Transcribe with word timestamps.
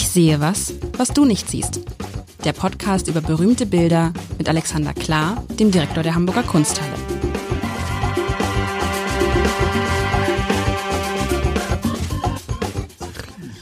Ich 0.00 0.10
sehe 0.10 0.38
was, 0.38 0.74
was 0.96 1.08
du 1.08 1.24
nicht 1.24 1.50
siehst. 1.50 1.80
Der 2.44 2.52
Podcast 2.52 3.08
über 3.08 3.20
berühmte 3.20 3.66
Bilder 3.66 4.12
mit 4.38 4.48
Alexander 4.48 4.94
Klar, 4.94 5.44
dem 5.58 5.72
Direktor 5.72 6.04
der 6.04 6.14
Hamburger 6.14 6.44
Kunsthalle. 6.44 6.92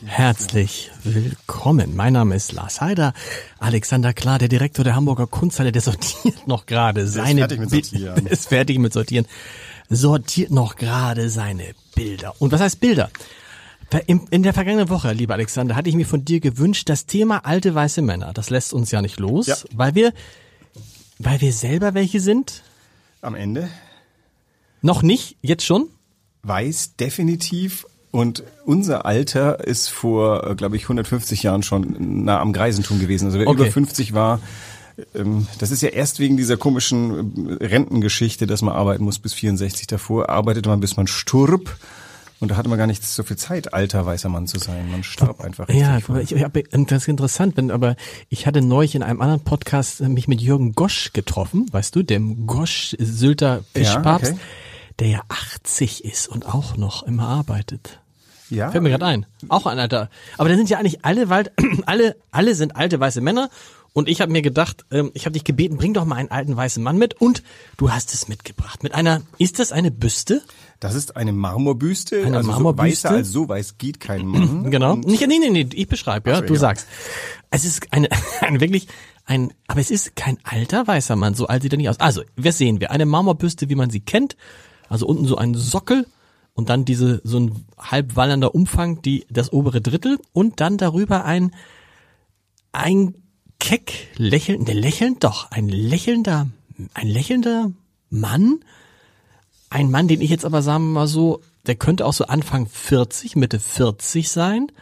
Herzlich 0.05 0.91
willkommen. 1.05 1.97
Mein 1.97 2.13
Name 2.13 2.37
ist 2.37 2.53
Lars 2.53 2.83
Heider. 2.83 3.15
Alexander 3.59 4.13
Klar, 4.13 4.39
der 4.39 4.49
Direktor 4.49 4.85
der 4.85 4.95
Hamburger 4.95 5.27
Kunsthalle, 5.27 5.73
der 5.73 5.81
sortiert 5.81 6.47
noch 6.47 6.67
gerade 6.67 7.07
seine 7.09 7.41
fertig 7.41 7.61
mit 7.61 7.71
Sortieren. 7.71 8.27
Ist 8.27 8.51
fertig 8.51 8.79
mit 8.79 8.93
Sortieren. 8.93 9.27
Sortiert 9.89 10.51
noch 10.51 10.77
gerade 10.77 11.31
seine 11.31 11.75
Bilder. 11.95 12.35
Und 12.41 12.53
was 12.53 12.61
heißt 12.61 12.79
Bilder? 12.79 13.09
In 14.07 14.43
der 14.43 14.53
vergangenen 14.53 14.89
Woche, 14.89 15.13
lieber 15.13 15.35
Alexander, 15.35 15.77
hatte 15.77 15.89
ich 15.89 15.95
mir 15.95 16.07
von 16.07 16.25
dir 16.25 16.41
gewünscht, 16.41 16.89
das 16.89 17.07
Thema 17.07 17.45
alte 17.47 17.75
weiße 17.75 18.03
Männer, 18.03 18.33
das 18.35 18.51
lässt 18.51 18.73
uns 18.73 18.91
ja 18.91 19.01
nicht 19.01 19.21
los, 19.21 19.47
Ja. 19.47 19.57
weil 19.75 19.95
wir, 19.95 20.13
weil 21.19 21.41
wir 21.41 21.53
selber 21.53 21.95
welche 21.95 22.21
sind. 22.21 22.63
Am 23.23 23.35
Ende 23.35 23.69
Noch 24.83 25.03
nicht, 25.03 25.37
jetzt 25.41 25.65
schon. 25.65 25.89
weiß 26.43 26.97
definitiv 26.97 27.87
und 28.11 28.43
unser 28.65 29.07
Alter 29.07 29.65
ist 29.67 29.89
vor, 29.89 30.55
glaube 30.57 30.77
ich, 30.77 30.83
150 30.85 31.43
Jahren 31.45 31.63
schon 31.63 32.25
nah 32.25 32.41
am 32.41 32.53
Greisentum 32.53 32.99
gewesen. 32.99 33.27
Also 33.27 33.39
wer 33.39 33.47
Okay. 33.47 33.63
über 33.63 33.71
50 33.71 34.15
war, 34.15 34.41
ähm, 35.15 35.47
das 35.59 35.71
ist 35.71 35.83
ja 35.83 35.91
erst 35.91 36.19
wegen 36.19 36.37
dieser 36.37 36.57
komischen 36.57 37.59
äh, 37.61 37.65
Rentengeschichte, 37.67 38.47
dass 38.47 38.63
man 38.63 38.75
arbeiten 38.75 39.05
muss 39.05 39.19
bis 39.19 39.33
64. 39.35 39.87
Davor 39.87 40.29
arbeitete 40.29 40.69
man, 40.69 40.81
bis 40.81 40.97
man 40.97 41.07
sturb. 41.07 41.77
Und 42.39 42.51
da 42.51 42.57
hatte 42.57 42.69
man 42.69 42.77
gar 42.77 42.87
nicht 42.87 43.03
so 43.03 43.23
viel 43.23 43.37
Zeit, 43.39 43.73
alter 43.73 44.05
weißer 44.05 44.29
Mann 44.29 44.47
zu 44.47 44.59
sein. 44.59 44.91
Man 44.91 45.03
starb 45.03 45.41
einfach 45.41 45.69
Ja, 45.71 46.01
früh. 46.01 46.21
ich, 46.21 46.33
ich 46.33 46.43
hab, 46.43 46.53
das 46.53 47.03
ist 47.03 47.09
interessant, 47.09 47.55
bin, 47.55 47.71
aber 47.71 47.97
ich 48.29 48.47
hatte 48.47 48.61
neulich 48.61 48.95
in 48.95 49.03
einem 49.03 49.23
anderen 49.23 49.41
Podcast 49.41 50.01
äh, 50.03 50.09
mich 50.09 50.29
mit 50.29 50.43
Jürgen 50.43 50.73
Gosch 50.73 51.13
getroffen, 51.15 51.67
weißt 51.73 51.97
du, 51.97 52.03
dem 52.03 52.47
Gosch 52.47 52.95
Sylter 52.99 53.65
Fischpapst, 53.75 54.33
okay. 54.33 54.41
der 54.99 55.09
ja 55.09 55.23
80 55.29 56.05
ist 56.05 56.29
und 56.29 56.45
auch 56.47 56.77
noch 56.77 57.05
immer 57.05 57.27
arbeitet. 57.27 58.01
ja, 58.51 58.71
Fällt 58.71 58.83
mir 58.83 58.91
gerade 58.91 59.07
ein. 59.07 59.27
Auch 59.49 59.65
ein 59.65 59.79
alter. 59.79 60.11
Aber 60.37 60.51
da 60.51 60.57
sind 60.57 60.69
ja 60.69 60.79
eigentlich 60.79 61.07
alle 61.07 61.31
Wald, 61.31 61.53
alle, 61.87 62.17
alle 62.33 62.55
sind 62.55 62.77
alte 62.77 63.01
weiße 63.01 63.23
Männer. 63.23 63.49
Und 63.95 64.11
ich 64.11 64.21
habe 64.21 64.31
mir 64.31 64.43
gedacht, 64.43 64.85
ähm, 64.91 65.11
ich 65.15 65.25
habe 65.25 65.33
dich 65.33 65.45
gebeten, 65.45 65.79
bring 65.79 65.95
doch 65.95 66.05
mal 66.05 66.17
einen 66.17 66.31
alten 66.31 66.55
weißen 66.55 66.83
Mann 66.83 66.99
mit. 66.99 67.15
Und 67.19 67.43
du 67.79 67.91
hast 67.93 68.13
es 68.13 68.29
mitgebracht. 68.29 68.83
Mit 68.83 68.95
einer, 68.95 69.23
ist 69.39 69.59
das 69.59 69.73
eine 69.73 69.91
Büste? 69.91 70.43
Das 70.81 70.95
ist 70.95 71.17
eine 71.17 71.33
Marmorbüste. 71.33 72.25
Eine 72.25 72.39
also 72.39 72.51
Marmorbüste? 72.51 73.09
So 73.09 73.09
weißer 73.09 73.17
als 73.17 73.31
so 73.31 73.49
weiß 73.49 73.79
geht 73.79 74.01
kein 74.01 74.27
Mann. 74.27 74.71
Genau. 74.71 74.93
Und 74.95 75.07
Nicht, 75.07 75.27
nee, 75.27 75.39
nee, 75.39 75.51
nee, 75.51 75.69
ich 75.73 75.89
beschreibe, 75.89 76.31
ja, 76.31 76.37
so, 76.37 76.43
du 76.43 76.55
ja. 76.55 76.61
sagst. 76.61 76.87
Es 77.51 77.65
ist 77.65 77.93
eine, 77.93 78.09
ein 78.41 78.61
wirklich, 78.61 78.89
ein, 79.25 79.53
aber 79.67 79.81
es 79.81 79.91
ist 79.91 80.17
kein 80.17 80.39
alter 80.45 80.87
weißer 80.87 81.17
Mann, 81.17 81.35
so 81.35 81.47
alt 81.47 81.63
sieht 81.63 81.73
er 81.73 81.79
nicht 81.79 81.89
aus. 81.89 82.01
Also, 82.01 82.23
was 82.37 82.59
sehen 82.59 82.81
wir? 82.81 82.91
Eine 82.91 83.07
Marmorbüste, 83.07 83.69
wie 83.69 83.75
man 83.75 83.91
sie 83.91 84.01
kennt. 84.01 84.37
Also 84.89 85.07
unten 85.07 85.27
so 85.27 85.37
ein 85.37 85.55
Sockel 85.55 86.07
und 86.55 86.69
dann 86.69 86.85
diese, 86.85 87.21
so 87.25 87.41
ein 87.41 87.67
halb 87.79 88.17
wallernder 88.17 88.55
Umfang, 88.55 89.03
die, 89.03 89.27
das 89.31 89.53
obere 89.53 89.81
Drittel 89.81 90.19
und 90.33 90.61
dann 90.61 90.79
darüber 90.79 91.25
ein, 91.25 91.53
ein 92.73 93.15
keck 93.59 94.09
lächeln, 94.17 94.65
der 94.65 94.75
lächelnd, 94.75 95.25
doch, 95.25 95.51
ein 95.51 95.69
lächelnder, 95.69 96.49
ein 96.95 97.09
lächelnder 97.09 97.73
Mann, 98.11 98.61
ein 99.77 99.91
Mann, 99.91 100.09
den 100.09 100.23
ich 100.23 100.31
jetzt 100.31 100.47
aber 100.47 100.63
sagen 100.63 100.85
wir 100.85 101.01
mal 101.01 101.07
so, 101.07 101.43
der 101.67 101.75
könnte 101.75 102.07
auch 102.07 102.15
so 102.15 102.25
Anfang 102.25 102.67
40, 102.67 103.37
Mitte 103.37 103.61
40 103.61 104.31
sein. 104.31 104.73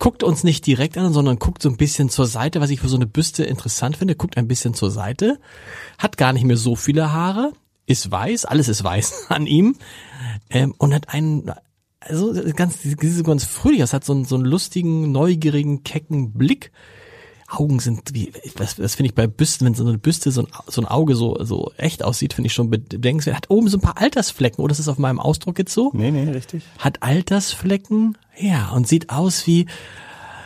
Guckt 0.00 0.24
uns 0.24 0.42
nicht 0.42 0.66
direkt 0.66 0.98
an, 0.98 1.12
sondern 1.12 1.38
guckt 1.38 1.62
so 1.62 1.68
ein 1.68 1.76
bisschen 1.76 2.08
zur 2.08 2.26
Seite, 2.26 2.60
was 2.60 2.70
ich 2.70 2.80
für 2.80 2.88
so 2.88 2.96
eine 2.96 3.06
Büste 3.06 3.44
interessant 3.44 3.96
finde. 3.96 4.16
Guckt 4.16 4.36
ein 4.36 4.48
bisschen 4.48 4.74
zur 4.74 4.90
Seite. 4.90 5.38
Hat 5.98 6.16
gar 6.16 6.32
nicht 6.32 6.42
mehr 6.42 6.56
so 6.56 6.74
viele 6.74 7.12
Haare. 7.12 7.52
Ist 7.86 8.10
weiß, 8.10 8.44
alles 8.44 8.66
ist 8.66 8.82
weiß 8.82 9.26
an 9.28 9.46
ihm. 9.46 9.76
Ähm, 10.50 10.74
und 10.78 10.92
hat 10.92 11.10
einen, 11.10 11.52
also 12.00 12.34
ganz, 12.56 12.78
ganz 13.22 13.44
fröhlich, 13.44 13.78
das 13.78 13.92
hat 13.92 14.04
so 14.04 14.14
einen, 14.14 14.24
so 14.24 14.34
einen 14.34 14.46
lustigen, 14.46 15.12
neugierigen, 15.12 15.84
kecken 15.84 16.32
Blick. 16.32 16.72
Augen 17.54 17.80
sind 17.80 18.14
wie, 18.14 18.32
was, 18.56 18.76
das 18.76 18.94
finde 18.94 19.08
ich 19.08 19.14
bei 19.14 19.26
Büsten, 19.26 19.66
wenn 19.66 19.74
so 19.74 19.86
eine 19.86 19.98
Büste 19.98 20.30
so 20.30 20.42
ein, 20.42 20.48
so 20.66 20.82
ein 20.82 20.86
Auge 20.86 21.16
so, 21.16 21.42
so 21.42 21.72
echt 21.76 22.02
aussieht, 22.02 22.34
finde 22.34 22.46
ich 22.46 22.54
schon 22.54 22.70
bedenkenswert. 22.70 23.36
Hat 23.36 23.50
oben 23.50 23.68
so 23.68 23.78
ein 23.78 23.80
paar 23.80 23.98
Altersflecken, 23.98 24.62
oder 24.62 24.72
ist 24.72 24.78
das 24.78 24.88
auf 24.88 24.98
meinem 24.98 25.20
Ausdruck 25.20 25.58
jetzt 25.58 25.72
so? 25.72 25.90
Nee, 25.94 26.10
nee, 26.10 26.30
richtig. 26.30 26.62
Hat 26.78 27.02
Altersflecken, 27.02 28.18
ja, 28.38 28.70
und 28.70 28.88
sieht 28.88 29.10
aus 29.10 29.46
wie, 29.46 29.66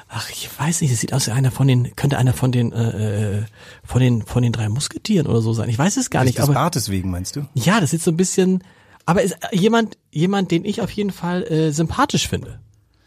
ach, 0.08 0.30
ich 0.30 0.48
weiß 0.58 0.80
nicht, 0.80 0.92
es 0.92 1.00
sieht 1.00 1.12
aus 1.12 1.26
wie 1.26 1.32
einer 1.32 1.50
von 1.50 1.68
den, 1.68 1.94
könnte 1.96 2.18
einer 2.18 2.32
von 2.32 2.52
den, 2.52 2.72
äh, 2.72 3.38
äh, 3.38 3.44
von 3.84 4.00
den, 4.00 4.22
von 4.22 4.42
den 4.42 4.52
drei 4.52 4.68
Musketieren 4.68 5.26
oder 5.26 5.40
so 5.40 5.52
sein. 5.52 5.68
Ich 5.68 5.78
weiß 5.78 5.96
es 5.96 6.10
gar 6.10 6.24
nicht, 6.24 6.38
Des 6.38 6.44
aber. 6.44 6.54
Bartes 6.54 6.88
wegen, 6.88 7.10
meinst 7.10 7.36
du? 7.36 7.46
Ja, 7.54 7.80
das 7.80 7.92
ist 7.92 8.04
so 8.04 8.10
ein 8.10 8.16
bisschen, 8.16 8.64
aber 9.06 9.22
ist 9.22 9.36
jemand, 9.52 9.96
jemand, 10.10 10.50
den 10.50 10.64
ich 10.64 10.80
auf 10.82 10.90
jeden 10.90 11.10
Fall 11.10 11.44
äh, 11.44 11.70
sympathisch 11.72 12.28
finde. 12.28 12.60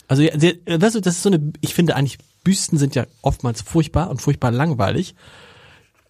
Also, 0.08 0.24
äh, 0.24 0.58
weißt 0.66 0.96
du, 0.96 1.00
das 1.00 1.16
ist 1.16 1.24
so 1.24 1.30
eine, 1.30 1.54
ich 1.62 1.74
finde 1.74 1.96
eigentlich, 1.96 2.18
Büsten 2.44 2.78
sind 2.78 2.96
ja 2.96 3.06
oftmals 3.22 3.62
furchtbar 3.62 4.10
und 4.10 4.22
furchtbar 4.22 4.52
langweilig. 4.52 5.16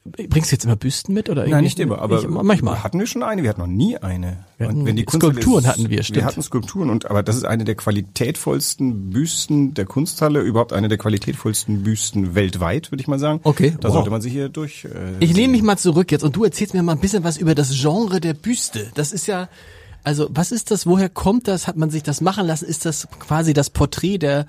Bringst 0.03 0.50
du 0.52 0.56
jetzt 0.56 0.66
immer 0.66 0.75
Büsten 0.75 1.14
mit 1.14 1.30
oder 1.30 1.46
Nein, 1.46 1.64
nicht 1.64 1.80
immer, 1.80 2.00
aber 2.00 2.22
ich, 2.22 2.28
manchmal. 2.28 2.84
hatten 2.84 2.97
wir 2.97 3.06
schon 3.06 3.22
eine, 3.22 3.44
wir 3.44 3.52
hatten 3.52 3.62
noch 3.62 3.68
nie 3.68 3.97
eine. 4.00 4.46
Wir 4.58 4.68
hatten 4.68 4.80
Und 4.80 4.86
wenn 4.88 4.96
die 4.96 5.06
Skulpturen 5.08 5.68
hatten 5.68 5.91
wir, 5.91 6.02
stimmt. 6.02 6.16
Wir 6.18 6.25
hatten 6.25 6.41
Skulpturen 6.41 6.90
und 6.90 7.06
aber 7.12 7.22
das 7.22 7.36
ist 7.36 7.44
eine 7.46 7.66
der 7.66 7.75
qualitätvollsten 7.75 9.12
Büsten 9.12 9.75
der 9.75 9.86
Kunsthalle, 9.86 10.41
überhaupt 10.41 10.74
eine 10.74 10.88
der 10.88 10.97
qualitätvollsten 10.97 11.84
Büsten 11.84 12.34
weltweit, 12.34 12.91
würde 12.91 13.02
ich 13.02 13.08
mal 13.08 13.20
sagen. 13.20 13.41
Okay, 13.44 13.75
Da 13.80 13.90
wow. 13.90 13.94
sollte 13.94 14.09
man 14.09 14.22
sich 14.22 14.34
hier 14.34 14.50
durch. 14.50 14.86
Äh, 14.86 14.90
Ich 15.20 15.36
lehne 15.36 15.52
mich 15.52 15.62
mal 15.62 15.78
zurück 15.78 16.12
jetzt 16.12 16.24
und 16.24 16.36
du 16.36 16.46
erzählst 16.46 16.74
mir 16.74 16.81
mal 16.81 16.94
ein 16.94 17.00
bisschen 17.00 17.24
was 17.24 17.38
über 17.38 17.53
das 17.53 17.70
Genre 17.80 18.20
der 18.20 18.34
Büste. 18.34 18.90
Das 18.96 19.12
ist 19.12 19.28
ja, 19.28 19.50
also 20.03 20.28
was 20.31 20.52
ist 20.52 20.72
das? 20.72 20.88
Woher 20.88 21.09
kommt 21.09 21.47
das? 21.47 21.68
Hat 21.68 21.78
man 21.78 21.91
sich 21.91 22.02
das 22.02 22.22
machen 22.22 22.47
lassen? 22.47 22.66
Ist 22.66 22.86
das 22.86 23.08
quasi 23.20 23.53
das 23.53 23.70
Porträt 23.70 24.18
der 24.18 24.47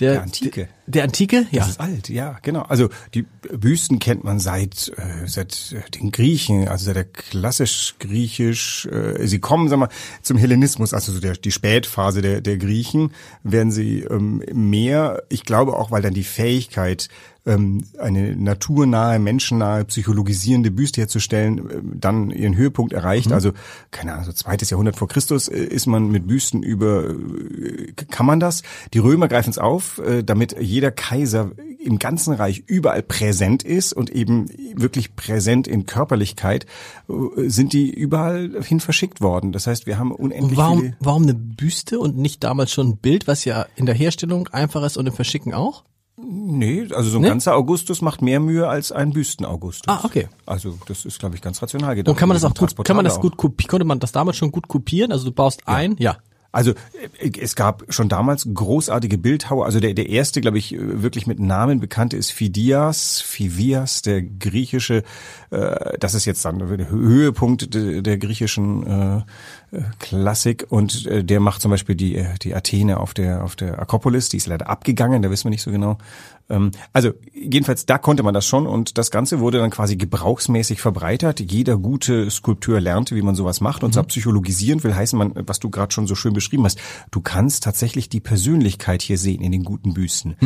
der, 0.00 0.14
Der 0.14 0.22
Antike. 0.22 0.68
Der 0.88 1.04
Antike? 1.04 1.46
Ja. 1.52 1.60
Das 1.60 1.68
ist 1.70 1.80
alt, 1.80 2.08
ja, 2.08 2.38
genau. 2.42 2.62
Also 2.62 2.88
die 3.14 3.22
Büsten 3.52 4.00
kennt 4.00 4.24
man 4.24 4.40
seit 4.40 4.92
äh, 4.96 5.28
seit 5.28 5.72
äh, 5.72 5.88
den 5.90 6.10
Griechen, 6.10 6.66
also 6.66 6.86
seit 6.86 6.96
der 6.96 7.04
klassisch 7.04 7.94
griechisch. 8.00 8.86
Äh, 8.86 9.24
sie 9.26 9.38
kommen, 9.38 9.68
sag 9.68 9.78
mal, 9.78 9.88
zum 10.20 10.36
Hellenismus, 10.36 10.94
also 10.94 11.12
so 11.12 11.20
der, 11.20 11.34
die 11.34 11.52
Spätphase 11.52 12.22
der 12.22 12.40
der 12.40 12.58
Griechen, 12.58 13.12
werden 13.44 13.70
sie 13.70 14.00
ähm, 14.00 14.42
mehr. 14.52 15.22
Ich 15.28 15.44
glaube 15.44 15.76
auch, 15.76 15.92
weil 15.92 16.02
dann 16.02 16.14
die 16.14 16.24
Fähigkeit 16.24 17.08
ähm, 17.46 17.84
eine 17.98 18.36
naturnahe, 18.36 19.18
menschennahe, 19.18 19.84
psychologisierende 19.84 20.70
Büste 20.70 21.02
herzustellen, 21.02 21.58
äh, 21.58 21.80
dann 21.82 22.30
ihren 22.30 22.56
Höhepunkt 22.56 22.92
erreicht. 22.92 23.32
Also, 23.32 23.52
keine 23.90 24.12
Ahnung, 24.12 24.24
so 24.24 24.32
zweites 24.32 24.70
Jahrhundert 24.70 24.96
vor 24.96 25.08
Christus 25.08 25.48
äh, 25.48 25.58
ist 25.58 25.86
man 25.86 26.10
mit 26.10 26.26
Büsten 26.26 26.62
über, 26.62 27.10
äh, 27.10 27.92
kann 28.10 28.26
man 28.26 28.40
das? 28.40 28.62
Die 28.94 28.98
Römer 28.98 29.28
greifen 29.28 29.50
es 29.50 29.58
auf, 29.58 29.98
äh, 29.98 30.22
damit 30.22 30.56
jeder 30.58 30.90
Kaiser 30.90 31.52
im 31.78 31.98
ganzen 31.98 32.32
Reich 32.32 32.64
überall 32.66 33.02
präsent 33.02 33.62
ist 33.62 33.92
und 33.92 34.08
eben 34.08 34.48
wirklich 34.74 35.16
präsent 35.16 35.68
in 35.68 35.84
Körperlichkeit, 35.84 36.64
sind 37.36 37.74
die 37.74 37.90
überall 37.90 38.62
hin 38.62 38.80
verschickt 38.80 39.20
worden. 39.20 39.52
Das 39.52 39.66
heißt, 39.66 39.84
wir 39.84 39.98
haben 39.98 40.10
unendlich 40.10 40.52
Und 40.52 40.56
warum, 40.56 40.80
viele... 40.80 40.96
warum 41.00 41.22
eine 41.24 41.34
Büste 41.34 41.98
und 41.98 42.16
nicht 42.16 42.42
damals 42.42 42.72
schon 42.72 42.88
ein 42.88 42.96
Bild, 42.96 43.26
was 43.26 43.44
ja 43.44 43.66
in 43.76 43.84
der 43.84 43.94
Herstellung 43.94 44.48
einfach 44.48 44.82
ist 44.82 44.96
und 44.96 45.06
im 45.06 45.12
Verschicken 45.12 45.52
auch? 45.52 45.84
Nee, 46.16 46.86
also 46.94 47.10
so 47.10 47.18
ein 47.18 47.22
Nee? 47.22 47.28
ganzer 47.28 47.56
Augustus 47.56 48.00
macht 48.00 48.22
mehr 48.22 48.38
Mühe 48.38 48.68
als 48.68 48.92
ein 48.92 49.12
Büsten-Augustus. 49.12 49.92
Ah, 49.92 50.00
okay. 50.04 50.28
Also 50.46 50.78
das 50.86 51.04
ist, 51.04 51.18
glaube 51.18 51.34
ich, 51.34 51.42
ganz 51.42 51.60
rational 51.60 51.96
gedacht. 51.96 52.12
Und 52.12 52.18
kann 52.18 52.28
man 52.28 52.36
das 52.36 52.44
auch 52.44 52.54
gut, 52.54 52.84
kann 52.84 52.94
man 52.96 53.04
das 53.04 53.18
gut 53.20 53.36
kopieren? 53.36 53.68
Konnte 53.68 53.84
man 53.84 53.98
das 53.98 54.12
damals 54.12 54.36
schon 54.36 54.52
gut 54.52 54.68
kopieren? 54.68 55.10
Also 55.10 55.24
du 55.24 55.32
baust 55.32 55.66
ein, 55.66 55.96
ja. 55.98 56.18
Also 56.54 56.70
äh, 57.18 57.32
es 57.40 57.56
gab 57.56 57.82
schon 57.88 58.08
damals 58.08 58.48
großartige 58.52 59.18
Bildhauer. 59.18 59.66
Also 59.66 59.80
der, 59.80 59.92
der 59.92 60.08
erste, 60.08 60.40
glaube 60.40 60.58
ich, 60.58 60.72
äh, 60.72 61.02
wirklich 61.02 61.26
mit 61.26 61.40
Namen 61.40 61.80
bekannte 61.80 62.16
ist 62.16 62.30
Phidias, 62.30 63.20
Phidias, 63.20 64.02
der 64.02 64.22
griechische, 64.22 65.02
äh, 65.54 65.98
das 65.98 66.14
ist 66.14 66.24
jetzt 66.24 66.44
dann 66.44 66.58
der 66.58 66.90
Höhepunkt 66.90 67.74
der, 67.74 68.02
der 68.02 68.18
griechischen 68.18 68.86
äh, 68.86 69.22
Klassik 69.98 70.66
und 70.68 71.06
äh, 71.06 71.24
der 71.24 71.40
macht 71.40 71.62
zum 71.62 71.70
Beispiel 71.70 71.94
die, 71.94 72.24
die 72.42 72.54
Athene 72.54 72.98
auf 72.98 73.14
der, 73.14 73.44
auf 73.44 73.56
der 73.56 73.78
Akropolis, 73.78 74.28
die 74.28 74.36
ist 74.36 74.46
leider 74.46 74.68
abgegangen, 74.68 75.22
da 75.22 75.30
wissen 75.30 75.44
wir 75.44 75.50
nicht 75.50 75.62
so 75.62 75.70
genau. 75.70 75.98
Ähm, 76.50 76.72
also 76.92 77.12
jedenfalls, 77.32 77.86
da 77.86 77.98
konnte 77.98 78.22
man 78.22 78.34
das 78.34 78.46
schon 78.46 78.66
und 78.66 78.98
das 78.98 79.10
Ganze 79.10 79.40
wurde 79.40 79.58
dann 79.58 79.70
quasi 79.70 79.96
gebrauchsmäßig 79.96 80.80
verbreitert. 80.80 81.40
Jeder 81.40 81.78
gute 81.78 82.30
Skulpteur 82.30 82.80
lernte, 82.80 83.16
wie 83.16 83.22
man 83.22 83.34
sowas 83.34 83.60
macht 83.60 83.82
und 83.82 83.94
zwar 83.94 84.04
psychologisierend 84.04 84.84
will 84.84 84.94
heißen, 84.94 85.18
man, 85.18 85.32
was 85.46 85.60
du 85.60 85.70
gerade 85.70 85.92
schon 85.92 86.06
so 86.06 86.14
schön 86.14 86.34
beschrieben 86.34 86.64
hast, 86.64 86.78
du 87.10 87.20
kannst 87.20 87.64
tatsächlich 87.64 88.08
die 88.08 88.20
Persönlichkeit 88.20 89.02
hier 89.02 89.18
sehen 89.18 89.42
in 89.42 89.52
den 89.52 89.64
guten 89.64 89.94
Büsten. 89.94 90.36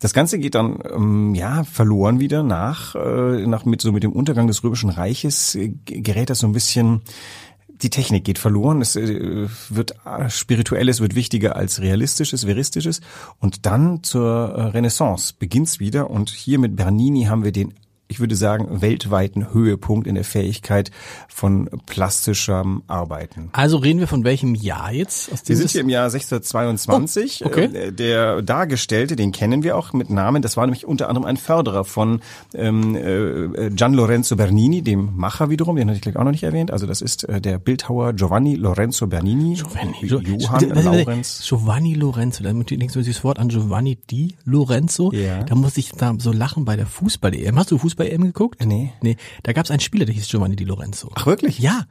Das 0.00 0.12
Ganze 0.12 0.38
geht 0.38 0.54
dann 0.54 0.78
ähm, 0.92 1.34
ja 1.34 1.64
verloren 1.64 2.20
wieder 2.20 2.42
nach, 2.42 2.94
äh, 2.94 3.46
nach 3.46 3.64
mit 3.64 3.80
so 3.80 3.92
mit 3.92 4.02
dem 4.02 4.12
Untergang 4.12 4.46
des 4.46 4.53
Römischen 4.62 4.90
Reiches 4.90 5.54
äh, 5.54 5.72
gerät 5.84 6.30
das 6.30 6.40
so 6.40 6.46
ein 6.46 6.52
bisschen 6.52 7.02
die 7.68 7.90
Technik 7.90 8.24
geht 8.24 8.38
verloren, 8.38 8.80
es 8.80 8.94
äh, 8.94 9.48
wird 9.68 9.96
äh, 10.06 10.30
spirituelles 10.30 11.00
wird 11.00 11.14
wichtiger 11.14 11.56
als 11.56 11.80
realistisches, 11.80 12.44
veristisches. 12.44 13.00
Und 13.40 13.66
dann 13.66 14.02
zur 14.02 14.72
Renaissance 14.72 15.34
beginnt's 15.36 15.80
wieder. 15.80 16.08
Und 16.08 16.30
hier 16.30 16.58
mit 16.58 16.76
Bernini 16.76 17.24
haben 17.24 17.42
wir 17.42 17.52
den 17.52 17.74
ich 18.06 18.20
würde 18.20 18.36
sagen, 18.36 18.82
weltweiten 18.82 19.52
Höhepunkt 19.52 20.06
in 20.06 20.14
der 20.14 20.24
Fähigkeit 20.24 20.90
von 21.28 21.68
plastischem 21.86 22.82
Arbeiten. 22.86 23.48
Also 23.52 23.78
reden 23.78 23.98
wir 23.98 24.06
von 24.06 24.24
welchem 24.24 24.54
Jahr 24.54 24.92
jetzt? 24.92 25.30
Wir 25.48 25.56
sind 25.56 25.70
hier 25.70 25.80
im 25.80 25.88
Jahr 25.88 26.04
1622. 26.04 27.42
Oh, 27.42 27.48
okay. 27.48 27.64
Äh, 27.64 27.92
der 27.92 28.42
Dargestellte, 28.42 29.16
den 29.16 29.32
kennen 29.32 29.62
wir 29.62 29.76
auch 29.76 29.92
mit 29.92 30.10
Namen, 30.10 30.42
das 30.42 30.56
war 30.56 30.66
nämlich 30.66 30.86
unter 30.86 31.08
anderem 31.08 31.26
ein 31.26 31.36
Förderer 31.36 31.84
von 31.84 32.20
ähm, 32.54 32.94
äh, 32.94 33.70
Gian 33.70 33.94
Lorenzo 33.94 34.36
Bernini, 34.36 34.82
dem 34.82 35.16
Macher 35.16 35.48
wiederum, 35.48 35.76
den 35.76 35.88
hatte 35.88 35.96
ich 35.96 36.02
gleich 36.02 36.16
auch 36.16 36.24
noch 36.24 36.30
nicht 36.30 36.44
erwähnt. 36.44 36.70
Also 36.70 36.86
das 36.86 37.00
ist 37.00 37.24
äh, 37.24 37.40
der 37.40 37.58
Bildhauer 37.58 38.12
Giovanni 38.12 38.54
Lorenzo 38.54 39.06
Bernini. 39.06 39.54
Giovanni, 39.54 39.96
Johann 40.02 40.68
Lorenz. 40.84 41.42
Giovanni 41.48 41.94
Lorenzo, 41.94 42.44
da 42.44 42.52
denkst 42.52 42.94
du 42.94 43.02
das 43.02 43.24
Wort 43.24 43.38
an 43.38 43.48
Giovanni 43.48 43.96
di 44.10 44.34
Lorenzo. 44.44 45.10
Ja. 45.12 45.42
Da 45.42 45.54
muss 45.54 45.76
ich 45.78 45.92
da 45.92 46.14
so 46.18 46.32
lachen 46.32 46.64
bei 46.64 46.76
der 46.76 46.86
Fußball-EM. 46.86 47.58
Hast 47.58 47.70
du 47.70 47.78
Fußball 47.78 47.93
Fußball-EM 47.94 48.24
geguckt? 48.24 48.64
Nee. 48.64 48.92
Nee. 49.02 49.16
Da 49.42 49.52
gab 49.52 49.64
es 49.64 49.70
einen 49.70 49.80
Spieler, 49.80 50.04
der 50.04 50.14
hieß 50.14 50.28
Giovanni 50.28 50.56
Di 50.56 50.64
Lorenzo. 50.64 51.10
Ach 51.14 51.26
wirklich? 51.26 51.58
Ja. 51.58 51.86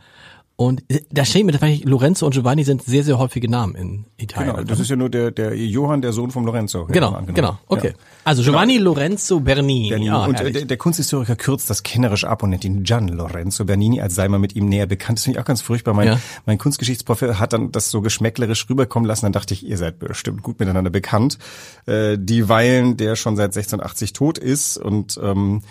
Und 0.55 0.83
äh, 0.87 1.01
da 1.11 1.25
steht 1.25 1.45
mir, 1.45 1.51
tatsächlich, 1.51 1.83
Lorenzo 1.83 2.27
und 2.27 2.33
Giovanni 2.33 2.63
sind 2.63 2.83
sehr, 2.83 3.03
sehr 3.03 3.17
häufige 3.17 3.49
Namen 3.49 3.73
in 3.73 4.05
Italien. 4.17 4.55
Genau, 4.55 4.63
das 4.63 4.79
ist 4.79 4.87
ja 4.87 4.95
nur 4.95 5.09
der, 5.09 5.31
der 5.31 5.57
Johann, 5.57 6.03
der 6.03 6.13
Sohn 6.13 6.29
vom 6.29 6.45
Lorenzo. 6.45 6.85
Genau, 6.85 7.19
genau, 7.33 7.57
okay. 7.67 7.87
Ja. 7.87 7.93
Also 8.23 8.43
Giovanni 8.43 8.77
genau. 8.77 8.91
Lorenzo 8.91 9.39
Bernini. 9.39 9.89
Bernini. 9.89 10.07
Ja, 10.09 10.25
und 10.25 10.39
der, 10.39 10.65
der, 10.65 10.77
Kunsthistoriker 10.77 11.35
kürzt 11.35 11.71
das 11.71 11.81
kennerisch 11.81 12.23
ab 12.23 12.43
und 12.43 12.51
nennt 12.51 12.63
ihn 12.65 12.83
Gian 12.83 13.07
Lorenzo 13.07 13.65
Bernini, 13.65 13.99
als 13.99 14.13
sei 14.13 14.27
man 14.27 14.41
mit 14.41 14.55
ihm 14.55 14.69
näher 14.69 14.85
bekannt. 14.85 15.17
Das 15.17 15.23
finde 15.23 15.39
ich 15.39 15.41
auch 15.41 15.47
ganz 15.47 15.61
furchtbar. 15.61 15.95
Mein, 15.95 16.07
ja. 16.07 16.19
mein 16.45 16.59
Kunstgeschichtsprofessor 16.59 17.39
hat 17.39 17.53
dann 17.53 17.71
das 17.71 17.89
so 17.89 18.01
geschmäcklerisch 18.01 18.69
rüberkommen 18.69 19.07
lassen. 19.07 19.25
Dann 19.25 19.33
dachte 19.33 19.55
ich, 19.55 19.65
ihr 19.65 19.77
seid 19.77 19.97
bestimmt 19.97 20.43
gut 20.43 20.59
miteinander 20.59 20.91
bekannt. 20.91 21.39
Äh, 21.87 22.17
dieweil 22.19 22.93
der 22.93 23.15
schon 23.15 23.35
seit 23.35 23.55
1680 23.55 24.13
tot 24.13 24.37
ist 24.37 24.77
und 24.77 25.19
ähm, 25.21 25.63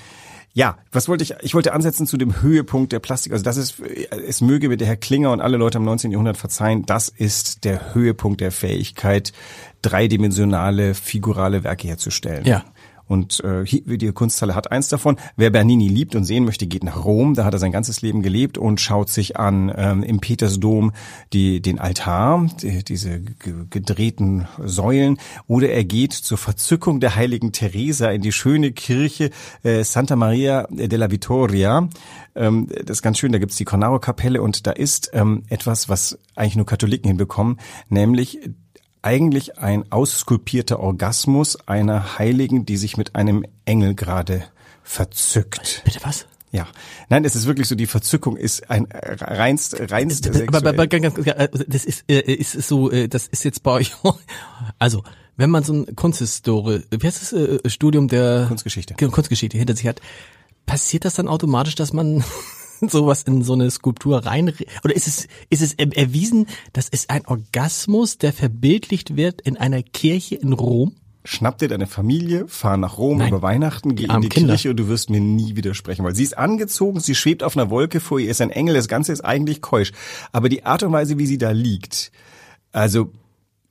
ja, 0.54 0.76
was 0.90 1.08
wollte 1.08 1.25
ich? 1.25 1.34
Ich 1.40 1.54
wollte 1.54 1.72
ansetzen 1.72 2.06
zu 2.06 2.19
dem 2.19 2.43
Höhepunkt 2.43 2.93
der 2.93 2.99
Plastik. 2.99 3.32
Also 3.32 3.43
das 3.43 3.56
ist, 3.56 3.81
es 3.81 4.43
möge 4.43 4.69
mir 4.69 4.76
der 4.76 4.87
Herr 4.87 4.96
Klinger 4.96 5.32
und 5.32 5.40
alle 5.40 5.56
Leute 5.56 5.78
im 5.78 5.84
19. 5.84 6.10
Jahrhundert 6.10 6.37
verzeihen, 6.37 6.84
das 6.84 7.08
ist 7.08 7.64
der 7.64 7.94
Höhepunkt 7.94 8.43
der 8.43 8.52
Fähigkeit, 8.52 9.32
dreidimensionale, 9.81 10.94
figurale 10.94 11.64
Werke 11.64 11.88
herzustellen. 11.88 12.44
Ja. 12.44 12.64
Und 13.12 13.44
äh, 13.44 13.64
die 13.64 14.10
Kunsthalle 14.12 14.54
hat 14.54 14.72
eins 14.72 14.88
davon. 14.88 15.16
Wer 15.36 15.50
Bernini 15.50 15.86
liebt 15.86 16.14
und 16.14 16.24
sehen 16.24 16.46
möchte, 16.46 16.66
geht 16.66 16.82
nach 16.82 17.04
Rom. 17.04 17.34
Da 17.34 17.44
hat 17.44 17.52
er 17.52 17.58
sein 17.58 17.70
ganzes 17.70 18.00
Leben 18.00 18.22
gelebt 18.22 18.56
und 18.56 18.80
schaut 18.80 19.10
sich 19.10 19.36
an 19.36 19.70
ähm, 19.76 20.02
im 20.02 20.18
Petersdom 20.18 20.92
die, 21.34 21.60
den 21.60 21.78
Altar, 21.78 22.46
die, 22.62 22.82
diese 22.82 23.20
gedrehten 23.20 24.48
Säulen. 24.64 25.18
Oder 25.46 25.68
er 25.68 25.84
geht 25.84 26.14
zur 26.14 26.38
Verzückung 26.38 27.00
der 27.00 27.14
heiligen 27.14 27.52
Teresa 27.52 28.10
in 28.10 28.22
die 28.22 28.32
schöne 28.32 28.72
Kirche 28.72 29.30
äh, 29.62 29.84
Santa 29.84 30.16
Maria 30.16 30.66
della 30.70 31.10
Vittoria. 31.10 31.90
Ähm, 32.34 32.68
das 32.70 32.98
ist 32.98 33.02
ganz 33.02 33.18
schön, 33.18 33.32
da 33.32 33.38
gibt's 33.38 33.56
die 33.56 33.66
Cornaro-Kapelle 33.66 34.40
und 34.40 34.66
da 34.66 34.70
ist 34.70 35.10
ähm, 35.12 35.42
etwas, 35.50 35.90
was 35.90 36.18
eigentlich 36.34 36.56
nur 36.56 36.64
Katholiken 36.64 37.08
hinbekommen, 37.08 37.58
nämlich 37.90 38.38
eigentlich 39.02 39.58
ein 39.58 39.90
ausskulpierter 39.90 40.81
Orgasmus 40.81 41.56
einer 41.69 42.19
Heiligen, 42.19 42.64
die 42.64 42.76
sich 42.76 42.96
mit 42.96 43.14
einem 43.14 43.44
Engel 43.64 43.94
gerade 43.94 44.44
verzückt. 44.82 45.82
Bitte 45.84 46.00
was? 46.02 46.26
Ja, 46.52 46.69
nein, 47.08 47.25
es 47.25 47.34
ist 47.34 47.46
wirklich 47.46 47.66
so, 47.66 47.75
die 47.75 47.87
Verzückung 47.87 48.37
ist 48.37 48.69
ein 48.70 48.87
reinst, 48.93 49.75
reinst 49.90 50.28
aber, 50.28 50.69
aber, 50.69 50.82
aber, 50.82 51.46
Das 51.66 51.87
ist, 51.87 52.04
äh, 52.08 52.20
ist 52.20 52.52
so, 52.52 52.90
äh, 52.90 53.08
das 53.08 53.26
ist 53.26 53.44
jetzt 53.44 53.62
bei 53.62 53.70
euch, 53.72 53.93
also, 54.78 55.02
wenn 55.38 55.48
man 55.48 55.64
so 55.64 55.72
ein 55.72 55.96
Kunsthistorie, 55.96 56.82
wie 56.90 57.06
heißt 57.06 57.22
das, 57.22 57.32
äh, 57.32 57.70
Studium 57.70 58.06
der 58.06 58.44
Kunstgeschichte. 58.48 58.94
Kunstgeschichte 58.94 59.56
hinter 59.56 59.75
sich 59.75 59.87
hat, 59.87 60.02
passiert 60.66 61.06
das 61.06 61.14
dann 61.14 61.26
automatisch, 61.26 61.75
dass 61.75 61.94
man 61.94 62.22
sowas 62.90 63.23
in 63.23 63.43
so 63.43 63.52
eine 63.55 63.70
Skulptur 63.70 64.25
rein 64.25 64.52
oder 64.84 64.94
ist 64.94 65.06
es 65.06 65.29
ist 65.50 65.62
es 65.62 65.75
erwiesen, 65.75 66.46
dass 66.73 66.88
es 66.90 67.08
ein 67.08 67.26
Orgasmus, 67.26 68.19
der 68.19 68.32
verbildlicht 68.32 69.17
wird 69.17 69.40
in 69.40 69.56
einer 69.56 69.82
Kirche 69.82 70.37
in 70.37 70.52
Rom? 70.52 70.94
Schnapp 71.25 71.58
dir 71.58 71.69
deine 71.69 71.87
Familie, 71.87 72.49
fahr 72.49 72.76
nach 72.76 72.99
Rom 72.99 73.19
Nein. 73.19 73.29
über 73.29 73.43
Weihnachten, 73.43 73.94
geh 73.94 74.06
in 74.06 74.20
die 74.23 74.29
Kinder. 74.29 74.55
Kirche 74.55 74.70
und 74.70 74.76
du 74.76 74.88
wirst 74.88 75.08
mir 75.08 75.20
nie 75.20 75.55
widersprechen, 75.55 76.05
weil 76.05 76.17
sie 76.17 76.25
ist 76.25 76.37
angezogen, 76.37 76.99
sie 76.99 77.14
schwebt 77.14 77.44
auf 77.44 77.56
einer 77.56 77.70
Wolke 77.70 78.00
vor 78.00 78.19
ihr, 78.19 78.29
ist 78.29 78.40
ein 78.40 78.50
Engel, 78.50 78.75
das 78.75 78.88
Ganze 78.88 79.12
ist 79.12 79.20
eigentlich 79.20 79.61
keusch. 79.61 79.93
Aber 80.32 80.49
die 80.49 80.64
Art 80.64 80.82
und 80.82 80.90
Weise, 80.90 81.19
wie 81.19 81.26
sie 81.26 81.38
da 81.38 81.52
liegt, 81.52 82.11
also 82.73 83.12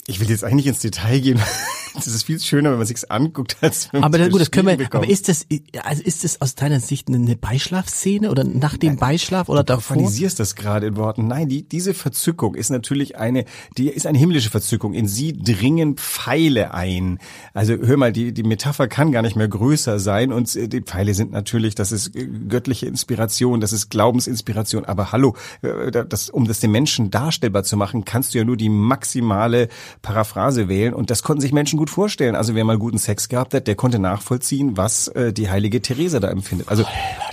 ich 0.08 0.20
will 0.20 0.30
jetzt 0.30 0.44
eigentlich 0.44 0.68
ins 0.68 0.80
Detail 0.80 1.20
gehen, 1.20 1.40
das 1.94 2.08
ist 2.08 2.24
viel 2.24 2.40
schöner, 2.40 2.72
wenn 2.72 2.78
man 2.78 2.88
sich's 2.88 3.04
anguckt, 3.04 3.58
als 3.62 3.92
wenn 3.92 4.02
man 4.02 4.08
Aber 4.08 4.18
das, 4.18 4.30
gut, 4.30 4.42
das 4.42 4.52
können 4.52 4.68
wir. 4.68 4.78
Bekommt. 4.78 5.04
Aber 5.04 5.12
ist 5.12 5.28
das, 5.30 5.46
also 5.84 6.04
ist 6.04 6.24
das 6.24 6.42
aus 6.42 6.56
deiner 6.56 6.80
Sicht 6.80 7.08
eine 7.10 7.36
Beischlafszene 7.36 8.32
oder 8.32 8.44
nach 8.44 8.78
dem 8.78 8.98
Beischlaf 8.98 9.50
oder 9.50 9.64
du 9.64 9.74
davor? 9.74 9.98
Du 9.98 10.28
das 10.38 10.56
gerade 10.56 10.88
in 10.88 10.96
Worten. 10.96 11.28
Nein, 11.28 11.50
die, 11.50 11.68
diese 11.68 11.94
Verzückung 11.94 12.56
ist 12.56 12.70
natürlich 12.70 13.18
eine, 13.18 13.46
die 13.78 13.90
ist 13.90 14.08
eine 14.08 14.18
himmlische 14.18 14.50
Verzückung. 14.50 14.94
In 14.94 15.08
sie 15.08 15.34
dringen 15.34 15.98
Pfeile 15.98 16.74
ein. 16.74 17.20
Also 17.54 17.76
hör 17.76 17.98
mal, 17.98 18.12
die, 18.12 18.34
die 18.34 18.44
Metapher 18.44 18.88
kann 18.88 19.12
gar 19.12 19.22
nicht 19.22 19.36
mehr 19.36 19.48
größer 19.48 20.00
sein 20.00 20.32
und 20.32 20.54
die 20.56 20.82
Pfeile 20.82 21.14
sind 21.14 21.32
natürlich, 21.32 21.76
das 21.76 21.92
ist 21.92 22.16
äh, 22.16 22.26
göttliche 22.26 22.88
Inspiration, 22.88 23.62
das 23.62 23.74
ist 23.74 23.90
Glaubensinspiration. 23.90 24.86
Aber 24.86 25.12
hallo, 25.12 25.36
äh, 25.62 25.92
das, 25.92 26.30
um 26.30 26.48
das 26.48 26.60
den 26.60 26.72
Menschen 26.72 27.12
darstellbar 27.12 27.64
zu 27.64 27.78
machen, 27.78 28.06
kannst 28.06 28.34
du 28.34 28.40
ja 28.40 28.44
nur 28.44 28.58
die 28.58 28.70
maximale 28.70 29.68
Paraphrase 30.02 30.68
wählen 30.68 30.94
und 30.94 31.10
das 31.10 31.24
konnten 31.24 31.42
sich 31.42 31.52
Menschen 31.52 31.78
gut 31.78 31.90
vorstellen. 31.90 32.36
Also 32.36 32.56
wer 32.56 32.64
mal 32.64 32.78
guten 32.78 32.98
Sex 32.98 33.30
gehabt 33.30 33.54
hat, 33.54 33.68
der 33.68 33.76
konnte 33.76 34.00
nachvollziehen, 34.00 34.78
was 34.78 35.08
äh, 35.10 35.34
die 35.34 35.50
heilige 35.50 35.82
Theresa 35.82 36.20
da 36.20 36.30
empfindet. 36.30 36.70
Also, 36.70 36.86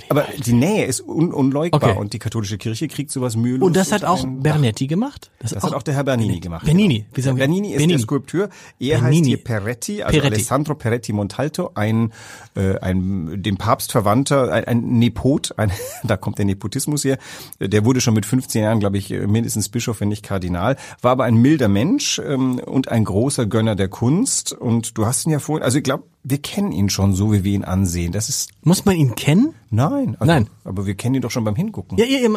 aber 0.09 0.25
die 0.45 0.53
Nähe 0.53 0.85
ist 0.85 1.01
un 1.01 1.31
unleugbar 1.33 1.91
okay. 1.91 1.99
und 1.99 2.13
die 2.13 2.19
katholische 2.19 2.57
Kirche 2.57 2.87
kriegt 2.87 3.11
sowas 3.11 3.35
mühelos. 3.35 3.67
Und 3.67 3.75
das 3.75 3.91
hat 3.91 4.03
auch 4.03 4.25
Bernetti 4.27 4.87
gemacht? 4.87 5.29
Das, 5.39 5.51
das 5.51 5.63
hat 5.63 5.73
auch 5.73 5.83
der 5.83 5.93
Herr 5.93 6.03
Bernini 6.03 6.39
gemacht. 6.39 6.65
Bernini, 6.65 7.05
wie 7.13 7.21
sagen 7.21 7.37
wir? 7.37 7.41
Bernini 7.41 7.69
ist 7.69 7.77
Bernini. 7.77 7.93
der 7.93 7.99
Skulpteur. 7.99 8.49
Er 8.79 8.99
Bernini. 8.99 9.17
heißt 9.17 9.27
hier 9.27 9.43
Peretti, 9.43 10.03
also 10.03 10.19
Peretti. 10.19 10.35
Alessandro 10.35 10.75
Peretti 10.75 11.13
Montalto, 11.13 11.71
ein, 11.75 12.11
äh, 12.55 12.77
ein 12.79 13.41
dem 13.41 13.57
Papst 13.57 13.91
verwandter, 13.91 14.51
ein, 14.51 14.65
ein 14.65 14.99
Nepot, 14.99 15.53
ein, 15.57 15.71
da 16.03 16.17
kommt 16.17 16.37
der 16.37 16.45
Nepotismus 16.45 17.03
her. 17.03 17.17
Der 17.59 17.85
wurde 17.85 18.01
schon 18.01 18.13
mit 18.13 18.25
15 18.25 18.63
Jahren, 18.63 18.79
glaube 18.79 18.97
ich, 18.97 19.09
mindestens 19.09 19.69
Bischof, 19.69 20.01
wenn 20.01 20.09
nicht 20.09 20.23
Kardinal, 20.23 20.75
war 21.01 21.11
aber 21.11 21.25
ein 21.25 21.35
milder 21.35 21.67
Mensch 21.67 22.19
ähm, 22.19 22.48
und 22.57 22.87
ein 22.87 23.05
großer 23.05 23.45
Gönner 23.45 23.75
der 23.75 23.89
Kunst 23.89 24.53
und 24.53 24.97
du 24.97 25.05
hast 25.05 25.27
ihn 25.27 25.31
ja 25.31 25.39
vorhin, 25.39 25.63
also 25.63 25.77
ich 25.77 25.83
glaube, 25.83 26.05
wir 26.23 26.39
kennen 26.39 26.71
ihn 26.71 26.89
schon 26.89 27.13
so, 27.13 27.31
wie 27.31 27.43
wir 27.43 27.53
ihn 27.53 27.63
ansehen. 27.63 28.11
Das 28.11 28.29
ist 28.29 28.49
muss 28.63 28.85
man 28.85 28.95
ihn 28.95 29.15
kennen? 29.15 29.53
Nein, 29.69 30.15
also, 30.19 30.25
nein. 30.25 30.47
Aber 30.63 30.85
wir 30.85 30.95
kennen 30.95 31.15
ihn 31.15 31.21
doch 31.21 31.31
schon 31.31 31.43
beim 31.43 31.55
Hingucken. 31.55 31.97
Ja, 31.97 32.05
ja, 32.05 32.19
ja 32.19 32.29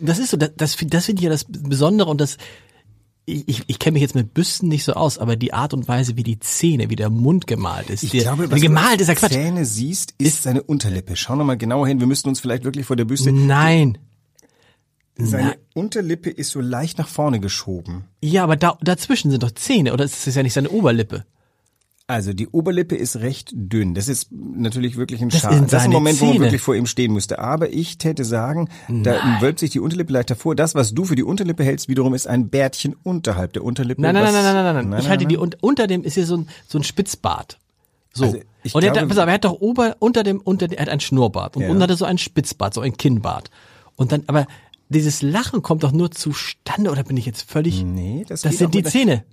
das 0.00 0.18
ist 0.18 0.30
so. 0.30 0.36
Das, 0.36 0.50
das, 0.56 0.74
finde 0.74 0.96
ich 0.96 1.20
ja 1.20 1.30
das 1.30 1.44
Besondere 1.44 2.10
und 2.10 2.20
das. 2.20 2.36
Ich, 3.26 3.62
ich 3.66 3.78
kenne 3.78 3.94
mich 3.94 4.02
jetzt 4.02 4.14
mit 4.14 4.32
Büsten 4.32 4.70
nicht 4.70 4.84
so 4.84 4.94
aus, 4.94 5.18
aber 5.18 5.36
die 5.36 5.52
Art 5.52 5.74
und 5.74 5.86
Weise, 5.86 6.16
wie 6.16 6.22
die 6.22 6.38
Zähne, 6.38 6.88
wie 6.88 6.96
der 6.96 7.10
Mund 7.10 7.46
gemalt 7.46 7.90
ist. 7.90 8.02
Ich 8.02 8.12
der, 8.12 8.22
glaube, 8.22 8.50
was 8.50 8.58
gemalt 8.58 9.02
ist 9.02 9.08
ja 9.08 9.14
Quatsch. 9.14 9.32
Zähne 9.32 9.66
siehst, 9.66 10.14
ist, 10.16 10.26
ist 10.26 10.42
seine 10.44 10.62
Unterlippe. 10.62 11.14
Schau 11.14 11.36
noch 11.36 11.44
mal 11.44 11.58
genauer 11.58 11.86
hin. 11.86 12.00
Wir 12.00 12.06
müssten 12.06 12.30
uns 12.30 12.40
vielleicht 12.40 12.64
wirklich 12.64 12.86
vor 12.86 12.96
der 12.96 13.04
Büste. 13.04 13.30
Nein. 13.30 13.98
Seine 15.18 15.48
Nein. 15.48 15.56
Unterlippe 15.74 16.30
ist 16.30 16.50
so 16.50 16.60
leicht 16.60 16.98
nach 16.98 17.08
vorne 17.08 17.40
geschoben. 17.40 18.04
Ja, 18.20 18.44
aber 18.44 18.56
da, 18.56 18.78
dazwischen 18.80 19.30
sind 19.30 19.42
doch 19.42 19.50
Zähne, 19.50 19.92
oder 19.92 20.04
ist 20.04 20.26
das 20.26 20.34
ja 20.34 20.42
nicht 20.44 20.52
seine 20.52 20.70
Oberlippe? 20.70 21.24
Also 22.06 22.32
die 22.32 22.48
Oberlippe 22.48 22.96
ist 22.96 23.16
recht 23.16 23.50
dünn. 23.52 23.94
Das 23.94 24.08
ist 24.08 24.28
natürlich 24.32 24.96
wirklich 24.96 25.20
ein 25.20 25.30
Schaden. 25.30 25.62
Das, 25.62 25.72
das 25.72 25.82
ist 25.82 25.88
ein 25.88 25.92
Moment, 25.92 26.16
Zähne. 26.16 26.30
wo 26.30 26.34
man 26.34 26.42
wirklich 26.44 26.62
vor 26.62 26.74
ihm 26.74 26.86
stehen 26.86 27.12
müsste. 27.12 27.38
Aber 27.38 27.70
ich 27.70 27.98
täte 27.98 28.24
sagen, 28.24 28.70
Nein. 28.88 29.02
da 29.02 29.40
wölbt 29.40 29.58
sich 29.58 29.70
die 29.70 29.80
Unterlippe 29.80 30.14
leicht 30.14 30.30
davor. 30.30 30.54
Das, 30.54 30.74
was 30.74 30.94
du 30.94 31.04
für 31.04 31.16
die 31.16 31.22
Unterlippe 31.22 31.64
hältst, 31.64 31.88
wiederum 31.88 32.14
ist 32.14 32.26
ein 32.26 32.48
Bärtchen 32.48 32.96
unterhalb 33.02 33.52
der 33.52 33.62
Unterlippe. 33.62 34.00
Nein, 34.00 34.14
nein, 34.14 34.24
nein, 34.24 34.32
nein, 34.32 34.42
nein, 34.42 34.64
nein, 34.64 34.74
nein. 34.74 34.88
nein. 34.88 35.00
Ich 35.00 35.08
halte 35.10 35.26
die 35.26 35.36
unter 35.36 35.86
dem 35.86 36.02
ist 36.02 36.14
hier 36.14 36.24
so 36.24 36.38
ein 36.38 36.48
so 36.66 36.78
ein 36.78 36.84
Spitzbart. 36.84 37.58
So. 38.14 38.24
Also 38.24 38.38
und 38.72 38.84
er, 38.84 38.92
glaube, 38.92 39.14
hat, 39.14 39.28
er 39.28 39.34
hat 39.34 39.44
doch 39.44 39.60
ober 39.60 39.96
unter 39.98 40.22
dem 40.22 40.40
unter 40.40 40.72
er 40.72 40.80
hat 40.80 40.88
ein 40.88 41.00
Schnurrbart 41.00 41.56
und 41.56 41.62
ja. 41.64 41.68
unten 41.68 41.82
hat 41.82 41.90
er 41.90 41.96
so 41.96 42.06
ein 42.06 42.16
Spitzbart, 42.16 42.72
so 42.72 42.80
ein 42.80 42.96
Kinnbart. 42.96 43.50
Und 43.96 44.12
dann 44.12 44.22
aber 44.28 44.46
dieses 44.88 45.22
Lachen 45.22 45.62
kommt 45.62 45.82
doch 45.82 45.92
nur 45.92 46.10
zustande 46.10 46.90
oder 46.90 47.04
bin 47.04 47.16
ich 47.16 47.26
jetzt 47.26 47.50
völlig 47.50 47.82
Nee, 47.82 48.24
das, 48.26 48.42
das 48.42 48.58
sind 48.58 48.74
die 48.74 48.82
Zähne. 48.82 49.24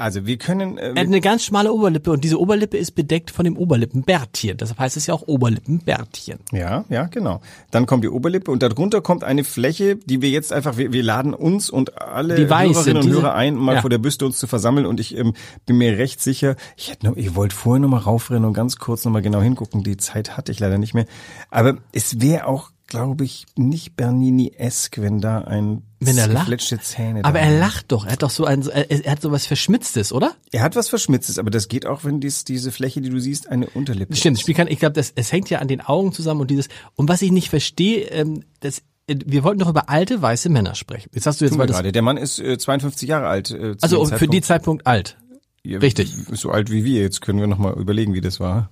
Also 0.00 0.24
wir 0.24 0.38
können. 0.38 0.78
Äh, 0.78 0.92
er 0.94 1.00
hat 1.02 1.06
eine 1.08 1.20
ganz 1.20 1.44
schmale 1.44 1.70
Oberlippe 1.74 2.10
und 2.10 2.24
diese 2.24 2.40
Oberlippe 2.40 2.78
ist 2.78 2.92
bedeckt 2.92 3.30
von 3.30 3.44
dem 3.44 3.58
Oberlippenbärtchen. 3.58 4.56
Deshalb 4.56 4.78
heißt 4.78 4.96
es 4.96 5.06
ja 5.06 5.12
auch 5.12 5.28
Oberlippenbärtchen. 5.28 6.38
Ja, 6.52 6.86
ja, 6.88 7.04
genau. 7.04 7.42
Dann 7.70 7.84
kommt 7.84 8.02
die 8.02 8.08
Oberlippe 8.08 8.50
und 8.50 8.62
darunter 8.62 9.02
kommt 9.02 9.24
eine 9.24 9.44
Fläche, 9.44 9.96
die 9.96 10.22
wir 10.22 10.30
jetzt 10.30 10.54
einfach, 10.54 10.78
wir, 10.78 10.94
wir 10.94 11.02
laden 11.02 11.34
uns 11.34 11.68
und 11.68 12.00
alle 12.00 12.34
die 12.34 12.46
Hörerinnen 12.46 13.02
und 13.02 13.10
Hörer 13.10 13.34
ein, 13.34 13.56
mal 13.56 13.74
ja. 13.74 13.80
vor 13.82 13.90
der 13.90 13.98
Büste 13.98 14.24
uns 14.24 14.38
zu 14.38 14.46
versammeln. 14.46 14.86
Und 14.86 15.00
ich 15.00 15.18
ähm, 15.18 15.34
bin 15.66 15.76
mir 15.76 15.98
recht 15.98 16.22
sicher, 16.22 16.56
ich 16.78 16.90
hätte 16.90 17.04
noch, 17.04 17.16
ich 17.18 17.34
wollte 17.34 17.54
vorher 17.54 17.80
noch 17.80 17.90
mal 17.90 17.98
raufrennen 17.98 18.46
und 18.46 18.54
ganz 18.54 18.78
kurz 18.78 19.04
noch 19.04 19.12
mal 19.12 19.20
genau 19.20 19.42
hingucken. 19.42 19.82
Die 19.82 19.98
Zeit 19.98 20.34
hatte 20.38 20.50
ich 20.50 20.60
leider 20.60 20.78
nicht 20.78 20.94
mehr. 20.94 21.04
Aber 21.50 21.76
es 21.92 22.22
wäre 22.22 22.46
auch 22.46 22.70
glaube 22.90 23.24
ich, 23.24 23.46
nicht 23.56 23.96
Bernini-esk, 23.96 25.00
wenn 25.00 25.20
da 25.20 25.38
ein 25.38 25.82
Wenn 26.00 26.18
er 26.18 26.26
lacht. 26.26 26.60
Zähne 26.82 27.24
Aber 27.24 27.40
er 27.40 27.58
lacht 27.58 27.90
doch. 27.92 28.04
Er 28.04 28.12
hat 28.12 28.22
doch 28.22 28.30
so 28.30 28.44
ein, 28.44 28.68
er, 28.68 29.10
hat 29.10 29.22
so 29.22 29.32
was 29.32 29.46
Verschmitztes, 29.46 30.12
oder? 30.12 30.34
Er 30.52 30.60
hat 30.62 30.76
was 30.76 30.90
Verschmitztes, 30.90 31.38
aber 31.38 31.50
das 31.50 31.68
geht 31.68 31.86
auch, 31.86 32.04
wenn 32.04 32.20
dies, 32.20 32.44
diese 32.44 32.70
Fläche, 32.70 33.00
die 33.00 33.08
du 33.08 33.18
siehst, 33.18 33.48
eine 33.48 33.70
Unterlippe 33.70 34.14
Stimmt, 34.14 34.36
ist. 34.36 34.42
Spiel 34.42 34.54
kann, 34.54 34.68
ich 34.68 34.78
glaube, 34.78 34.92
das, 34.92 35.12
es 35.14 35.32
hängt 35.32 35.48
ja 35.48 35.60
an 35.60 35.68
den 35.68 35.80
Augen 35.80 36.12
zusammen 36.12 36.42
und 36.42 36.50
dieses, 36.50 36.68
und 36.96 37.08
was 37.08 37.22
ich 37.22 37.32
nicht 37.32 37.48
verstehe, 37.48 38.02
ähm, 38.10 38.44
das, 38.60 38.82
äh, 39.06 39.16
wir 39.24 39.44
wollten 39.44 39.60
doch 39.60 39.68
über 39.68 39.88
alte 39.88 40.20
weiße 40.20 40.50
Männer 40.50 40.74
sprechen. 40.74 41.08
Jetzt 41.14 41.26
hast 41.26 41.40
du 41.40 41.46
jetzt 41.46 41.56
mal 41.56 41.66
das, 41.66 41.76
gerade. 41.76 41.92
Der 41.92 42.02
Mann 42.02 42.18
ist 42.18 42.38
äh, 42.38 42.58
52 42.58 43.08
Jahre 43.08 43.28
alt. 43.28 43.50
Äh, 43.50 43.76
also 43.80 44.04
für 44.04 44.28
die 44.28 44.42
Zeitpunkt. 44.42 44.84
Zeitpunkt 44.84 44.86
alt. 44.86 45.16
Ja, 45.62 45.78
richtig. 45.78 46.14
So 46.32 46.50
alt 46.50 46.70
wie 46.70 46.84
wir. 46.84 47.02
Jetzt 47.02 47.20
können 47.20 47.38
wir 47.38 47.46
noch 47.46 47.58
mal 47.58 47.74
überlegen, 47.74 48.14
wie 48.14 48.20
das 48.20 48.40
war. 48.40 48.70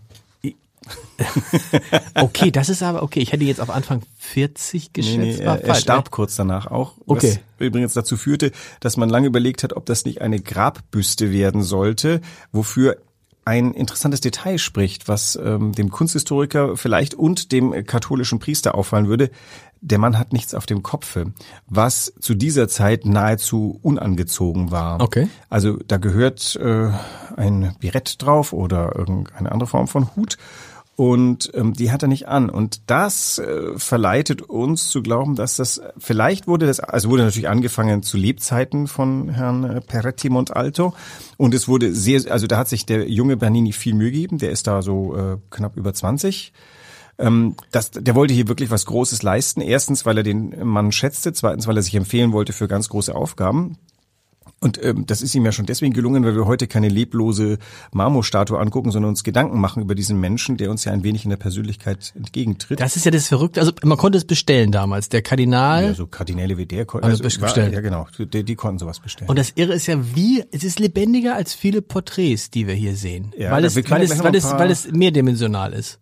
Okay, 2.15 2.51
das 2.51 2.69
ist 2.69 2.83
aber 2.83 3.03
okay. 3.03 3.21
Ich 3.21 3.33
hätte 3.33 3.45
jetzt 3.45 3.61
auf 3.61 3.71
Anfang 3.71 4.03
40 4.19 4.93
geschätzt. 4.93 5.45
war 5.45 5.57
er, 5.57 5.61
er 5.63 5.67
falsch. 5.67 5.83
starb 5.83 6.11
kurz 6.11 6.37
danach 6.37 6.67
auch. 6.67 6.95
Okay. 7.07 7.39
Was 7.59 7.67
übrigens 7.67 7.93
dazu 7.93 8.17
führte, 8.17 8.53
dass 8.81 8.97
man 8.97 9.09
lange 9.09 9.27
überlegt 9.27 9.63
hat, 9.63 9.73
ob 9.75 9.87
das 9.87 10.05
nicht 10.05 10.21
eine 10.21 10.41
Grabbüste 10.41 11.33
werden 11.33 11.63
sollte, 11.63 12.21
wofür 12.53 12.97
ein 13.49 13.73
interessantes 13.73 14.21
Detail 14.21 14.59
spricht, 14.59 15.09
was 15.09 15.35
ähm, 15.43 15.73
dem 15.73 15.91
Kunsthistoriker 15.91 16.77
vielleicht 16.77 17.15
und 17.15 17.51
dem 17.51 17.73
katholischen 17.87 18.41
Priester 18.41 18.75
auffallen 18.75 19.09
würde. 19.09 19.31
Der 19.81 19.99
Mann 19.99 20.19
hat 20.19 20.35
nichts 20.35 20.55
auf 20.55 20.67
dem 20.67 20.83
Kopfe, 20.83 21.33
was 21.67 22.13
zu 22.21 22.35
dieser 22.35 22.69
Zeit 22.69 23.07
nahezu 23.07 23.79
unangezogen 23.81 24.71
war. 24.71 25.01
Okay. 25.01 25.29
Also 25.49 25.79
da 25.87 25.97
gehört 25.97 26.57
äh, 26.57 26.91
ein 27.37 27.75
Birett 27.81 28.21
drauf 28.21 28.53
oder 28.53 28.95
irgendeine 28.97 29.51
andere 29.51 29.67
Form 29.67 29.89
von 29.89 30.15
Hut. 30.15 30.37
Und 30.99 31.53
ähm, 31.55 31.75
die 31.75 31.93
hat 31.93 32.03
er 32.03 32.09
nicht 32.09 32.27
an. 32.27 32.51
Und 32.51 32.91
das 32.91 33.39
äh, 33.39 33.79
verleitet 33.79 34.43
uns 34.43 34.89
zu 34.89 35.01
glauben, 35.01 35.37
dass 35.37 35.55
das 35.55 35.81
vielleicht 35.97 36.49
wurde 36.49 36.67
das, 36.67 36.81
also 36.81 37.09
wurde 37.11 37.23
natürlich 37.23 37.49
angefangen 37.49 38.03
zu 38.03 38.17
Lebzeiten 38.17 38.89
von 38.89 39.29
Herrn 39.29 39.63
äh, 39.63 39.81
Peretti 39.81 40.29
Montalto. 40.29 40.95
Und 41.37 41.55
es 41.55 41.69
wurde 41.69 41.95
sehr, 41.95 42.33
also 42.33 42.49
da 42.49 42.57
hat 42.59 42.69
sich 42.69 42.85
der 42.85 43.09
junge 43.09 43.37
Bernini 43.37 43.73
viel 43.73 43.95
Mühe 43.95 44.11
gegeben. 44.11 44.39
Der 44.39 44.51
ist 44.51 44.67
da 44.67 44.83
so 44.83 45.15
äh, 45.17 45.37
knapp 45.51 45.77
über 45.77 45.95
20. 45.95 46.53
Ähm, 47.19 47.55
das, 47.71 47.93
der 47.93 48.17
wollte 48.17 48.35
hier 48.35 48.49
wirklich 48.49 48.73
was 48.73 48.85
Großes 48.85 49.23
leisten. 49.23 49.61
Erstens, 49.61 50.05
weil 50.05 50.17
er 50.17 50.25
den 50.25 50.67
Mann 50.67 50.91
schätzte. 50.91 51.33
Zweitens, 51.33 51.69
weil 51.69 51.77
er 51.77 51.83
sich 51.83 51.95
empfehlen 51.95 52.33
wollte 52.33 52.53
für 52.53 52.67
ganz 52.67 52.89
große 52.89 53.15
Aufgaben. 53.15 53.79
Und 54.61 54.83
ähm, 54.85 55.07
das 55.07 55.23
ist 55.23 55.35
ihm 55.35 55.45
ja 55.45 55.53
schon 55.53 55.67
deswegen 55.67 55.93
gelungen, 55.93 56.25
weil 56.25 56.35
wir 56.35 56.47
heute 56.47 56.67
keine 56.67 56.89
leblose 56.89 57.59
Marmorstatue 57.93 58.59
angucken, 58.59 58.91
sondern 58.91 59.11
uns 59.11 59.23
Gedanken 59.23 59.61
machen 59.61 59.83
über 59.83 59.95
diesen 59.95 60.19
Menschen, 60.19 60.57
der 60.57 60.71
uns 60.71 60.85
ja 60.85 60.93
ein 60.93 61.05
wenig 61.05 61.25
in 61.25 61.31
der 61.31 61.37
Persönlichkeit 61.37 62.13
entgegentritt. 62.17 62.81
Das 62.81 62.97
ist 62.97 63.05
ja 63.05 63.13
das 63.13 63.29
Verrückte. 63.29 63.61
Also 63.61 63.73
man 63.85 63.97
konnte 63.97 64.19
es 64.19 64.25
bestellen 64.25 64.73
damals. 64.73 65.09
Der 65.09 65.23
Kardinal. 65.23 65.85
ja, 65.85 65.95
so 65.95 66.07
Kardinäle 66.07 66.59
wie 66.59 66.67
der 66.67 66.87
konnten 66.87 67.07
Also 67.07 67.23
bestellen. 67.23 67.73
ja 67.73 67.81
genau, 67.81 68.09
die, 68.19 68.45
die 68.45 68.55
konnten 68.57 68.79
sowas 68.79 68.99
bestellen. 68.99 69.31
Und 69.31 69.39
das 69.39 69.53
Irre 69.55 69.75
ist 69.75 69.87
ja 69.87 70.15
wie, 70.17 70.45
es 70.51 70.65
ist 70.65 70.81
lebendiger 70.81 71.37
als 71.37 71.55
viele 71.55 71.81
Porträts, 71.81 72.51
die 72.51 72.67
wir 72.67 72.75
hier 72.75 72.97
sehen. 72.97 73.33
Ja, 73.39 73.53
weil, 73.53 73.65
es, 73.65 73.77
weil, 73.77 74.03
es, 74.03 74.19
weil, 74.23 74.35
es, 74.35 74.45
weil 74.51 74.71
es 74.71 74.91
mehrdimensional 74.91 75.73
ist. 75.73 76.01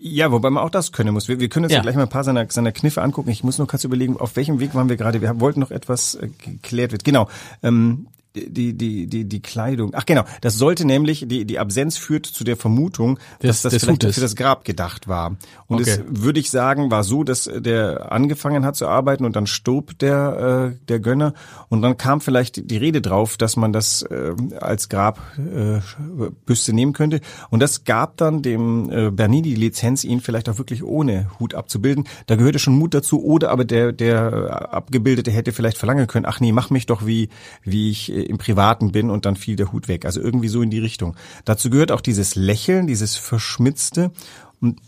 Ja, 0.00 0.30
wobei 0.30 0.50
man 0.50 0.62
auch 0.62 0.70
das 0.70 0.92
können 0.92 1.12
muss. 1.12 1.26
Wir, 1.26 1.40
wir 1.40 1.48
können 1.48 1.64
uns 1.64 1.72
ja. 1.72 1.78
Ja. 1.78 1.82
gleich 1.82 1.96
mal 1.96 2.02
ein 2.02 2.08
paar 2.08 2.22
seiner, 2.22 2.48
seiner 2.50 2.70
Kniffe 2.70 3.02
angucken. 3.02 3.30
Ich 3.30 3.42
muss 3.42 3.58
nur 3.58 3.66
kurz 3.66 3.82
überlegen, 3.82 4.16
auf 4.18 4.36
welchem 4.36 4.60
Weg 4.60 4.74
waren 4.74 4.88
wir 4.88 4.96
gerade. 4.96 5.20
Wir 5.20 5.40
wollten 5.40 5.60
noch 5.60 5.70
etwas 5.70 6.14
äh, 6.14 6.28
geklärt 6.28 6.92
wird. 6.92 7.02
Genau. 7.02 7.28
Ähm, 7.62 8.06
die, 8.34 8.74
die, 8.74 9.06
die, 9.06 9.24
die 9.24 9.40
Kleidung. 9.42 9.92
Ach 9.94 10.06
genau, 10.06 10.24
das 10.40 10.54
sollte 10.54 10.84
nämlich, 10.84 11.24
die, 11.26 11.44
die 11.44 11.58
Absenz 11.58 11.96
führt 11.96 12.26
zu 12.26 12.44
der 12.44 12.56
Vermutung, 12.56 13.18
dass 13.40 13.62
das 13.62 13.74
vielleicht 13.74 14.04
Hutes. 14.04 14.14
für 14.14 14.20
das 14.20 14.36
Grab 14.36 14.64
gedacht 14.64 15.08
war. 15.08 15.36
Und 15.66 15.80
Okay. 15.80 15.90
es, 15.90 16.00
würde 16.22 16.38
ich 16.40 16.50
sagen, 16.50 16.90
war 16.90 17.04
so, 17.04 17.24
dass 17.24 17.50
der 17.52 18.12
angefangen 18.12 18.64
hat 18.64 18.76
zu 18.76 18.86
arbeiten 18.86 19.24
und 19.24 19.34
dann 19.34 19.46
starb 19.46 19.98
der, 19.98 20.72
äh, 20.74 20.86
der 20.88 21.00
Gönner. 21.00 21.34
Und 21.68 21.82
dann 21.82 21.96
kam 21.96 22.20
vielleicht 22.20 22.70
die 22.70 22.76
Rede 22.76 23.00
drauf, 23.00 23.36
dass 23.36 23.56
man 23.56 23.72
das 23.72 24.02
äh, 24.02 24.32
als 24.60 24.88
Grabbüste 24.88 26.72
äh, 26.72 26.74
nehmen 26.74 26.92
könnte. 26.92 27.20
Und 27.50 27.60
das 27.60 27.84
gab 27.84 28.16
dann 28.18 28.42
dem 28.42 28.90
äh, 28.90 29.10
Bernini 29.10 29.50
die 29.50 29.54
Lizenz, 29.54 30.04
ihn 30.04 30.20
vielleicht 30.20 30.48
auch 30.48 30.58
wirklich 30.58 30.84
ohne 30.84 31.30
Hut 31.40 31.54
abzubilden. 31.54 32.04
Da 32.26 32.36
gehörte 32.36 32.58
schon 32.58 32.76
Mut 32.76 32.94
dazu. 32.94 33.22
Oder 33.22 33.50
aber 33.50 33.64
der, 33.64 33.92
der 33.92 34.72
Abgebildete 34.72 35.30
hätte 35.30 35.52
vielleicht 35.52 35.78
verlangen 35.78 36.06
können, 36.06 36.26
ach 36.26 36.40
nee, 36.40 36.52
mach 36.52 36.70
mich 36.70 36.86
doch 36.86 37.06
wie, 37.06 37.28
wie 37.64 37.90
ich 37.90 38.12
im 38.22 38.38
Privaten 38.38 38.92
bin 38.92 39.10
und 39.10 39.26
dann 39.26 39.36
fiel 39.36 39.56
der 39.56 39.72
Hut 39.72 39.88
weg. 39.88 40.04
Also 40.04 40.20
irgendwie 40.20 40.48
so 40.48 40.62
in 40.62 40.70
die 40.70 40.78
Richtung. 40.78 41.16
Dazu 41.44 41.70
gehört 41.70 41.92
auch 41.92 42.00
dieses 42.00 42.34
Lächeln, 42.34 42.86
dieses 42.86 43.16
Verschmitzte. 43.16 44.10
Und 44.60 44.80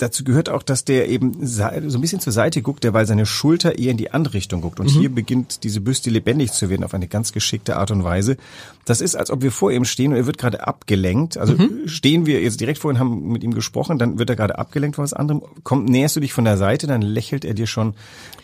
dazu 0.00 0.24
gehört 0.24 0.48
auch, 0.48 0.62
dass 0.62 0.84
der 0.84 1.08
eben 1.08 1.46
so 1.46 1.62
ein 1.62 2.00
bisschen 2.00 2.20
zur 2.20 2.32
Seite 2.32 2.62
guckt, 2.62 2.84
der 2.84 2.94
weil 2.94 3.06
seine 3.06 3.26
Schulter 3.26 3.78
eher 3.78 3.90
in 3.90 3.96
die 3.96 4.10
andere 4.12 4.34
Richtung 4.34 4.60
guckt. 4.60 4.80
Und 4.80 4.88
hier 4.88 5.10
beginnt 5.14 5.64
diese 5.64 5.80
Büste 5.80 6.10
lebendig 6.10 6.52
zu 6.52 6.70
werden 6.70 6.84
auf 6.84 6.94
eine 6.94 7.08
ganz 7.08 7.32
geschickte 7.32 7.76
Art 7.76 7.90
und 7.90 8.04
Weise. 8.04 8.36
Das 8.84 9.00
ist, 9.00 9.14
als 9.14 9.30
ob 9.30 9.42
wir 9.42 9.52
vor 9.52 9.70
ihm 9.72 9.84
stehen 9.84 10.12
und 10.12 10.18
er 10.18 10.26
wird 10.26 10.38
gerade 10.38 10.66
abgelenkt. 10.66 11.36
Also 11.36 11.56
stehen 11.86 12.26
wir 12.26 12.40
jetzt 12.40 12.60
direkt 12.60 12.78
vor 12.78 12.90
ihm, 12.90 12.98
haben 12.98 13.28
mit 13.28 13.44
ihm 13.44 13.54
gesprochen, 13.54 13.98
dann 13.98 14.18
wird 14.18 14.30
er 14.30 14.36
gerade 14.36 14.58
abgelenkt 14.58 14.96
von 14.96 15.04
was 15.04 15.12
anderem. 15.12 15.42
Komm, 15.62 15.84
näherst 15.84 16.16
du 16.16 16.20
dich 16.20 16.32
von 16.32 16.44
der 16.44 16.56
Seite, 16.56 16.86
dann 16.86 17.02
lächelt 17.02 17.44
er 17.44 17.54
dir 17.54 17.66
schon 17.66 17.94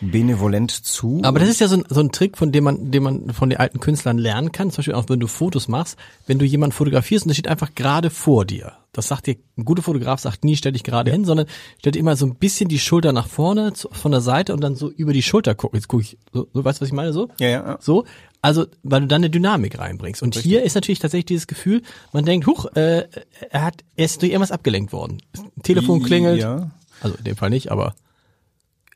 benevolent 0.01 0.71
zu. 0.71 1.21
Aber 1.23 1.39
das 1.39 1.49
ist 1.49 1.59
ja 1.59 1.67
so 1.67 1.77
ein, 1.77 1.85
so 1.89 1.99
ein 1.99 2.11
Trick, 2.11 2.37
von 2.37 2.51
dem 2.51 2.63
man, 2.63 2.91
den 2.91 3.03
man 3.03 3.33
von 3.33 3.49
den 3.49 3.59
alten 3.59 3.79
Künstlern 3.79 4.17
lernen 4.17 4.51
kann. 4.51 4.69
Zum 4.69 4.77
Beispiel 4.77 4.93
auch, 4.93 5.09
wenn 5.09 5.19
du 5.19 5.27
Fotos 5.27 5.67
machst, 5.67 5.97
wenn 6.27 6.39
du 6.39 6.45
jemanden 6.45 6.73
fotografierst 6.73 7.25
und 7.25 7.29
der 7.29 7.35
steht 7.35 7.47
einfach 7.47 7.73
gerade 7.75 8.09
vor 8.09 8.45
dir. 8.45 8.73
Das 8.97 9.09
sagt 9.09 9.27
dir, 9.27 9.35
ein 9.57 9.63
guter 9.63 9.83
Fotograf 9.83 10.19
sagt 10.19 10.43
nie, 10.43 10.55
stell 10.55 10.71
dich 10.71 10.83
gerade 10.83 11.11
hin, 11.11 11.23
sondern 11.23 11.45
stell 11.77 11.91
dir 11.91 11.99
immer 11.99 12.15
so 12.15 12.25
ein 12.25 12.33
bisschen 12.33 12.67
die 12.67 12.79
Schulter 12.79 13.13
nach 13.13 13.27
vorne, 13.27 13.73
zu, 13.73 13.89
von 13.91 14.11
der 14.11 14.21
Seite 14.21 14.53
und 14.53 14.61
dann 14.61 14.75
so 14.75 14.89
über 14.89 15.13
die 15.13 15.21
Schulter 15.21 15.53
gucken. 15.53 15.77
Jetzt 15.77 15.87
gucke 15.87 16.01
ich, 16.01 16.17
so, 16.33 16.47
so, 16.51 16.65
weißt 16.65 16.79
du, 16.79 16.81
was 16.81 16.89
ich 16.89 16.95
meine, 16.95 17.13
so? 17.13 17.27
Ja, 17.39 17.47
ja, 17.47 17.67
ja. 17.67 17.77
So, 17.79 18.05
also, 18.41 18.65
weil 18.81 19.01
du 19.01 19.07
dann 19.07 19.21
eine 19.21 19.29
Dynamik 19.29 19.77
reinbringst. 19.77 20.23
Und 20.23 20.33
hier 20.33 20.63
ist 20.63 20.73
natürlich 20.73 20.97
tatsächlich 20.97 21.27
dieses 21.27 21.45
Gefühl, 21.45 21.83
man 22.11 22.25
denkt, 22.25 22.47
huch, 22.47 22.65
äh, 22.73 23.07
er 23.51 23.63
hat, 23.63 23.83
er 23.95 24.05
ist 24.05 24.19
durch 24.23 24.31
irgendwas 24.31 24.51
abgelenkt 24.51 24.91
worden. 24.93 25.21
Telefon 25.61 26.01
klingelt. 26.01 26.41
Ja. 26.41 26.71
Also 26.99 27.17
in 27.17 27.23
dem 27.23 27.35
Fall 27.35 27.51
nicht, 27.51 27.71
aber 27.71 27.93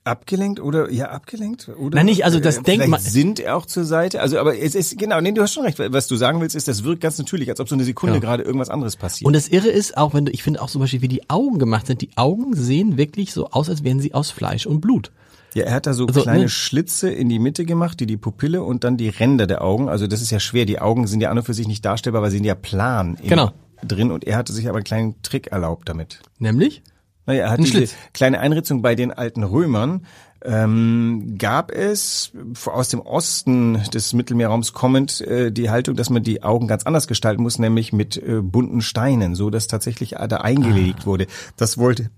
Abgelenkt 0.03 0.59
oder 0.59 0.89
ja 0.91 1.09
abgelenkt 1.11 1.69
oder? 1.69 1.97
Nein, 1.97 2.07
nicht, 2.07 2.25
also 2.25 2.39
das 2.39 2.57
Äh, 2.57 2.63
denkt 2.63 2.85
vielleicht 2.85 2.89
man- 2.89 2.99
sind 3.01 3.39
er 3.39 3.55
auch 3.55 3.67
zur 3.67 3.85
Seite. 3.85 4.19
Also 4.21 4.39
aber 4.39 4.57
es 4.57 4.73
ist 4.73 4.97
genau, 4.97 5.21
nee, 5.21 5.31
du 5.31 5.43
hast 5.43 5.53
schon 5.53 5.63
recht. 5.63 5.77
Was 5.79 6.07
du 6.07 6.15
sagen 6.15 6.41
willst, 6.41 6.55
ist, 6.55 6.67
das 6.67 6.83
wirkt 6.83 7.01
ganz 7.01 7.19
natürlich, 7.19 7.49
als 7.49 7.59
ob 7.59 7.69
so 7.69 7.75
eine 7.75 7.83
Sekunde 7.83 8.15
Ja. 8.15 8.19
gerade 8.19 8.41
irgendwas 8.41 8.69
anderes 8.71 8.95
passiert. 8.95 9.27
Und 9.27 9.33
das 9.33 9.47
Irre 9.47 9.69
ist 9.69 9.97
auch, 9.97 10.15
wenn 10.15 10.25
du, 10.25 10.31
ich 10.31 10.41
finde 10.41 10.59
auch 10.61 10.69
zum 10.71 10.81
Beispiel, 10.81 11.03
wie 11.03 11.07
die 11.07 11.29
Augen 11.29 11.59
gemacht 11.59 11.85
sind. 11.85 12.01
Die 12.01 12.09
Augen 12.15 12.55
sehen 12.55 12.97
wirklich 12.97 13.31
so 13.31 13.49
aus, 13.51 13.69
als 13.69 13.83
wären 13.83 13.99
sie 13.99 14.15
aus 14.15 14.31
Fleisch 14.31 14.65
und 14.65 14.81
Blut. 14.81 15.11
ja, 15.53 15.65
er 15.65 15.73
hat 15.75 15.85
da 15.85 15.93
so 15.93 16.07
Also, 16.07 16.21
kleine 16.23 16.43
ne? 16.43 16.49
Schlitze 16.49 17.11
in 17.11 17.29
die 17.29 17.37
Mitte 17.37 17.63
gemacht, 17.65 17.99
die 17.99 18.07
die 18.07 18.17
Pupille 18.17 18.63
und 18.63 18.83
dann 18.83 18.97
die 18.97 19.09
Ränder 19.09 19.45
der 19.45 19.61
Augen. 19.63 19.87
Also 19.87 20.07
das 20.07 20.21
ist 20.23 20.31
ja 20.31 20.39
schwer. 20.39 20.65
Die 20.65 20.79
Augen 20.79 21.05
sind 21.05 21.21
ja 21.21 21.29
an 21.29 21.37
und 21.37 21.43
für 21.43 21.53
sich 21.53 21.67
nicht 21.67 21.85
darstellbar, 21.85 22.23
weil 22.23 22.31
sie 22.31 22.37
sind 22.37 22.45
ja 22.45 22.55
plan 22.55 23.17
Genau. 23.21 23.51
drin. 23.85 24.09
Und 24.11 24.23
er 24.23 24.37
hatte 24.37 24.51
sich 24.51 24.67
aber 24.67 24.77
einen 24.77 24.83
kleinen 24.85 25.21
Trick 25.21 25.47
erlaubt 25.51 25.87
damit. 25.89 26.21
Nämlich? 26.39 26.81
Naja, 27.25 27.43
er 27.45 27.51
hat 27.51 27.59
Ein 27.59 27.65
diese 27.65 27.77
Schlitz. 27.77 27.95
kleine 28.13 28.39
Einritzung 28.39 28.81
bei 28.81 28.95
den 28.95 29.11
alten 29.11 29.43
Römern. 29.43 30.05
Ähm, 30.43 31.35
gab 31.37 31.71
es 31.71 32.31
aus 32.65 32.89
dem 32.89 32.99
Osten 32.99 33.79
des 33.93 34.13
Mittelmeerraums 34.13 34.73
kommend 34.73 35.21
äh, 35.21 35.51
die 35.51 35.69
Haltung, 35.69 35.95
dass 35.95 36.09
man 36.09 36.23
die 36.23 36.41
Augen 36.41 36.67
ganz 36.67 36.83
anders 36.83 37.07
gestalten 37.07 37.43
muss, 37.43 37.59
nämlich 37.59 37.93
mit 37.93 38.17
äh, 38.17 38.41
bunten 38.41 38.81
Steinen, 38.81 39.35
so 39.35 39.51
dass 39.51 39.67
tatsächlich 39.67 40.15
da 40.17 40.37
eingelegt 40.37 41.05
wurde. 41.05 41.27
Das 41.57 41.77
wollte 41.77 42.09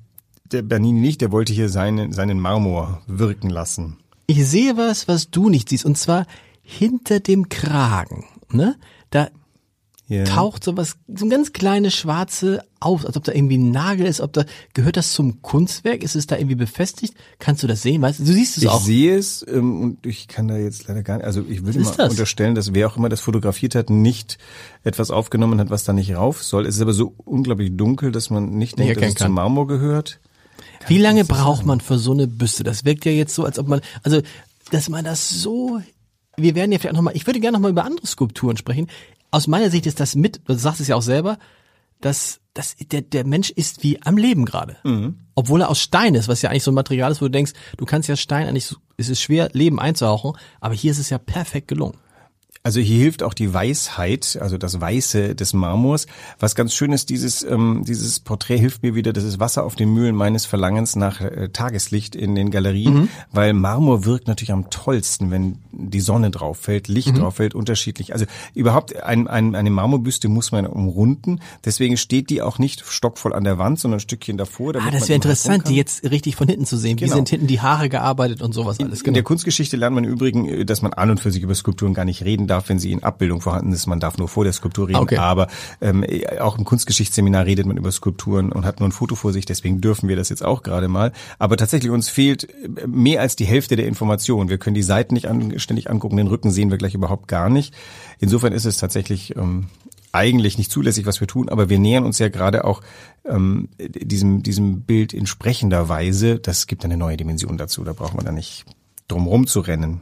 der 0.45 0.61
Bernini 0.61 1.01
nicht, 1.01 1.19
der 1.19 1.31
wollte 1.33 1.51
hier 1.51 1.67
seinen, 1.67 2.13
seinen 2.13 2.39
Marmor 2.39 3.01
wirken 3.07 3.49
lassen. 3.49 3.97
Ich 4.27 4.47
sehe 4.47 4.77
was, 4.77 5.09
was 5.09 5.29
du 5.29 5.49
nicht 5.49 5.67
siehst. 5.67 5.83
Und 5.83 5.97
zwar 5.97 6.25
hinter 6.61 7.19
dem 7.19 7.49
Kragen. 7.49 8.25
Ne? 8.51 8.77
Da 9.09 9.29
Ja. 10.09 10.25
taucht 10.25 10.65
so 10.65 10.75
was, 10.75 10.97
so 11.15 11.25
ein 11.25 11.29
ganz 11.29 11.53
kleines 11.53 11.93
schwarze 11.95 12.61
auf, 12.81 13.05
als 13.05 13.15
ob 13.15 13.23
da 13.23 13.31
irgendwie 13.31 13.57
ein 13.57 13.71
Nagel 13.71 14.05
ist, 14.05 14.19
ob 14.19 14.33
da, 14.33 14.43
gehört 14.73 14.97
das 14.97 15.13
zum 15.13 15.41
Kunstwerk? 15.41 16.03
Ist 16.03 16.15
es 16.15 16.27
da 16.27 16.35
irgendwie 16.35 16.55
befestigt? 16.55 17.13
Kannst 17.39 17.63
du 17.63 17.67
das 17.67 17.81
sehen? 17.81 18.01
Weißt 18.01 18.19
du, 18.19 18.25
du 18.25 18.33
siehst 18.33 18.57
es 18.57 18.63
Ich 18.63 18.69
auch. 18.69 18.81
sehe 18.81 19.17
es 19.17 19.45
ähm, 19.47 19.81
und 19.81 20.05
ich 20.05 20.27
kann 20.27 20.49
da 20.49 20.57
jetzt 20.57 20.87
leider 20.89 21.03
gar 21.03 21.17
nicht, 21.17 21.25
also 21.25 21.41
ich 21.47 21.65
würde 21.65 21.79
mal 21.79 21.93
das? 21.95 22.11
unterstellen, 22.11 22.53
dass 22.53 22.73
wer 22.73 22.87
auch 22.87 22.97
immer 22.97 23.07
das 23.07 23.21
fotografiert 23.21 23.75
hat, 23.75 23.89
nicht 23.89 24.37
etwas 24.83 25.09
aufgenommen 25.09 25.59
hat, 25.61 25.69
was 25.69 25.85
da 25.85 25.93
nicht 25.93 26.13
rauf 26.13 26.43
soll. 26.43 26.65
Es 26.65 26.75
ist 26.75 26.81
aber 26.81 26.93
so 26.93 27.13
unglaublich 27.23 27.75
dunkel, 27.77 28.11
dass 28.11 28.29
man 28.29 28.49
nicht 28.57 28.77
denkt, 28.77 28.97
dass 28.97 29.03
es 29.07 29.15
zum 29.15 29.25
kann. 29.27 29.31
Marmor 29.31 29.67
gehört. 29.67 30.19
Wie 30.87 30.97
lange 30.97 31.23
braucht 31.23 31.65
man 31.65 31.79
für 31.79 31.97
so 31.97 32.11
eine 32.11 32.27
Büste? 32.27 32.63
Das 32.65 32.83
wirkt 32.83 33.05
ja 33.05 33.11
jetzt 33.13 33.33
so, 33.33 33.45
als 33.45 33.57
ob 33.57 33.69
man, 33.69 33.79
also, 34.03 34.21
dass 34.69 34.89
man 34.89 35.05
das 35.05 35.29
so, 35.29 35.79
wir 36.35 36.55
werden 36.55 36.73
ja 36.73 36.79
vielleicht 36.79 36.95
nochmal, 36.95 37.15
ich 37.15 37.25
würde 37.25 37.39
gerne 37.39 37.55
nochmal 37.55 37.71
über 37.71 37.85
andere 37.85 38.05
Skulpturen 38.05 38.57
sprechen. 38.57 38.87
Aus 39.33 39.47
meiner 39.47 39.71
Sicht 39.71 39.87
ist 39.87 39.99
das 39.99 40.13
mit, 40.13 40.41
du 40.45 40.53
sagst 40.53 40.79
es 40.79 40.87
ja 40.87 40.95
auch 40.95 41.01
selber, 41.01 41.39
dass, 42.01 42.39
dass 42.53 42.75
der, 42.75 43.01
der 43.01 43.25
Mensch 43.25 43.49
ist 43.49 43.81
wie 43.81 43.99
am 44.03 44.15
Leben 44.15 44.45
gerade. 44.45 44.77
Obwohl 45.33 45.61
er 45.61 45.69
aus 45.71 45.81
Stein 45.81 46.13
ist, 46.13 46.27
was 46.27 46.43
ja 46.43 46.51
eigentlich 46.51 46.61
so 46.61 46.69
ein 46.69 46.75
Material 46.75 47.11
ist, 47.11 47.19
wo 47.19 47.25
du 47.25 47.31
denkst, 47.31 47.53
du 47.77 47.85
kannst 47.85 48.07
ja 48.07 48.15
Stein 48.15 48.47
eigentlich, 48.47 48.75
es 48.97 49.09
ist 49.09 49.21
schwer, 49.23 49.49
Leben 49.53 49.79
einzuhauchen, 49.79 50.33
aber 50.61 50.75
hier 50.75 50.91
ist 50.91 50.99
es 50.99 51.09
ja 51.09 51.17
perfekt 51.17 51.67
gelungen. 51.67 51.97
Also 52.65 52.79
hier 52.79 52.99
hilft 52.99 53.23
auch 53.23 53.33
die 53.33 53.53
Weisheit, 53.53 54.37
also 54.39 54.57
das 54.57 54.79
Weiße 54.79 55.35
des 55.35 55.51
Marmors. 55.51 56.07
Was 56.39 56.55
ganz 56.55 56.73
schön 56.73 56.93
ist, 56.93 57.09
dieses, 57.09 57.43
ähm, 57.43 57.83
dieses 57.85 58.21
Porträt 58.21 58.57
hilft 58.57 58.83
mir 58.83 58.95
wieder, 58.95 59.11
das 59.11 59.25
ist 59.25 59.37
Wasser 59.37 59.65
auf 59.65 59.75
den 59.75 59.93
Mühlen 59.93 60.15
meines 60.15 60.45
Verlangens 60.45 60.95
nach 60.95 61.19
äh, 61.19 61.49
Tageslicht 61.49 62.15
in 62.15 62.35
den 62.35 62.51
Galerien, 62.51 62.93
mhm. 62.93 63.09
weil 63.33 63.51
Marmor 63.51 64.05
wirkt 64.05 64.29
natürlich 64.29 64.53
am 64.53 64.69
tollsten, 64.69 65.29
wenn 65.29 65.57
die 65.73 65.99
Sonne 65.99 66.31
drauf 66.31 66.57
fällt, 66.57 66.87
Licht 66.87 67.09
mhm. 67.09 67.19
drauf 67.19 67.35
fällt, 67.35 67.53
unterschiedlich. 67.53 68.13
Also 68.13 68.27
überhaupt 68.53 68.95
ein, 69.03 69.27
ein, 69.27 69.55
eine 69.55 69.69
Marmorbüste 69.69 70.29
muss 70.29 70.53
man 70.53 70.65
umrunden, 70.65 71.41
deswegen 71.65 71.97
steht 71.97 72.29
die 72.29 72.41
auch 72.41 72.59
nicht 72.59 72.85
stockvoll 72.85 73.33
an 73.33 73.43
der 73.43 73.57
Wand, 73.57 73.81
sondern 73.81 73.97
ein 73.97 73.99
Stückchen 73.99 74.37
davor. 74.37 74.73
Ah, 74.77 74.89
das 74.89 75.09
wäre 75.09 75.15
interessant, 75.15 75.67
die 75.67 75.75
jetzt 75.75 76.09
richtig 76.09 76.37
von 76.37 76.47
hinten 76.47 76.65
zu 76.65 76.77
sehen. 76.77 76.95
Genau. 76.95 77.11
Wie 77.11 77.15
sind 77.15 77.27
hinten 77.27 77.47
die 77.47 77.59
Haare 77.59 77.89
gearbeitet 77.89 78.41
und 78.41 78.53
sowas 78.53 78.79
alles. 78.79 78.99
Genau. 78.99 79.09
In 79.09 79.13
der 79.15 79.23
Kunstgeschichte 79.23 79.75
lernt 79.75 79.95
man 79.95 80.05
im 80.05 80.11
Übrigen, 80.11 80.65
dass 80.65 80.81
man 80.81 80.93
an 80.93 81.09
und 81.09 81.19
für 81.19 81.29
sich 81.29 81.43
über 81.43 81.55
Skulpturen 81.55 81.93
gar 81.93 82.05
nicht 82.05 82.23
reden 82.23 82.47
darf, 82.47 82.52
wenn 82.67 82.79
sie 82.79 82.91
in 82.91 83.03
Abbildung 83.03 83.41
vorhanden 83.41 83.71
ist. 83.71 83.87
Man 83.87 83.99
darf 83.99 84.17
nur 84.17 84.27
vor 84.27 84.43
der 84.43 84.53
Skulptur 84.53 84.87
reden. 84.87 84.99
Okay. 84.99 85.17
Aber 85.17 85.47
ähm, 85.81 86.05
auch 86.39 86.57
im 86.57 86.65
Kunstgeschichtsseminar 86.65 87.45
redet 87.45 87.65
man 87.65 87.77
über 87.77 87.91
Skulpturen 87.91 88.51
und 88.51 88.65
hat 88.65 88.79
nur 88.79 88.89
ein 88.89 88.91
Foto 88.91 89.15
vor 89.15 89.33
sich. 89.33 89.45
Deswegen 89.45 89.81
dürfen 89.81 90.09
wir 90.09 90.15
das 90.15 90.29
jetzt 90.29 90.43
auch 90.43 90.63
gerade 90.63 90.87
mal. 90.87 91.11
Aber 91.39 91.57
tatsächlich 91.57 91.91
uns 91.91 92.09
fehlt 92.09 92.47
mehr 92.87 93.21
als 93.21 93.35
die 93.35 93.45
Hälfte 93.45 93.75
der 93.75 93.87
Informationen. 93.87 94.49
Wir 94.49 94.57
können 94.57 94.75
die 94.75 94.83
Seiten 94.83 95.13
nicht 95.13 95.27
an, 95.27 95.59
ständig 95.59 95.89
angucken, 95.89 96.17
den 96.17 96.27
Rücken 96.27 96.51
sehen 96.51 96.71
wir 96.71 96.77
gleich 96.77 96.93
überhaupt 96.95 97.27
gar 97.27 97.49
nicht. 97.49 97.73
Insofern 98.19 98.53
ist 98.53 98.65
es 98.65 98.77
tatsächlich 98.77 99.35
ähm, 99.35 99.67
eigentlich 100.13 100.57
nicht 100.57 100.71
zulässig, 100.71 101.05
was 101.05 101.19
wir 101.19 101.27
tun, 101.27 101.49
aber 101.49 101.69
wir 101.69 101.79
nähern 101.79 102.05
uns 102.05 102.19
ja 102.19 102.29
gerade 102.29 102.65
auch 102.65 102.81
ähm, 103.25 103.67
diesem, 103.79 104.43
diesem 104.43 104.81
Bild 104.81 105.11
in 105.11 105.25
sprechender 105.25 105.89
Weise. 105.89 106.39
Das 106.39 106.67
gibt 106.67 106.85
eine 106.85 106.97
neue 106.97 107.17
Dimension 107.17 107.57
dazu, 107.57 107.83
da 107.83 107.93
braucht 107.93 108.13
man 108.13 108.23
da 108.23 108.31
nicht 108.31 108.65
drum 109.07 109.27
rumzurennen. 109.27 110.01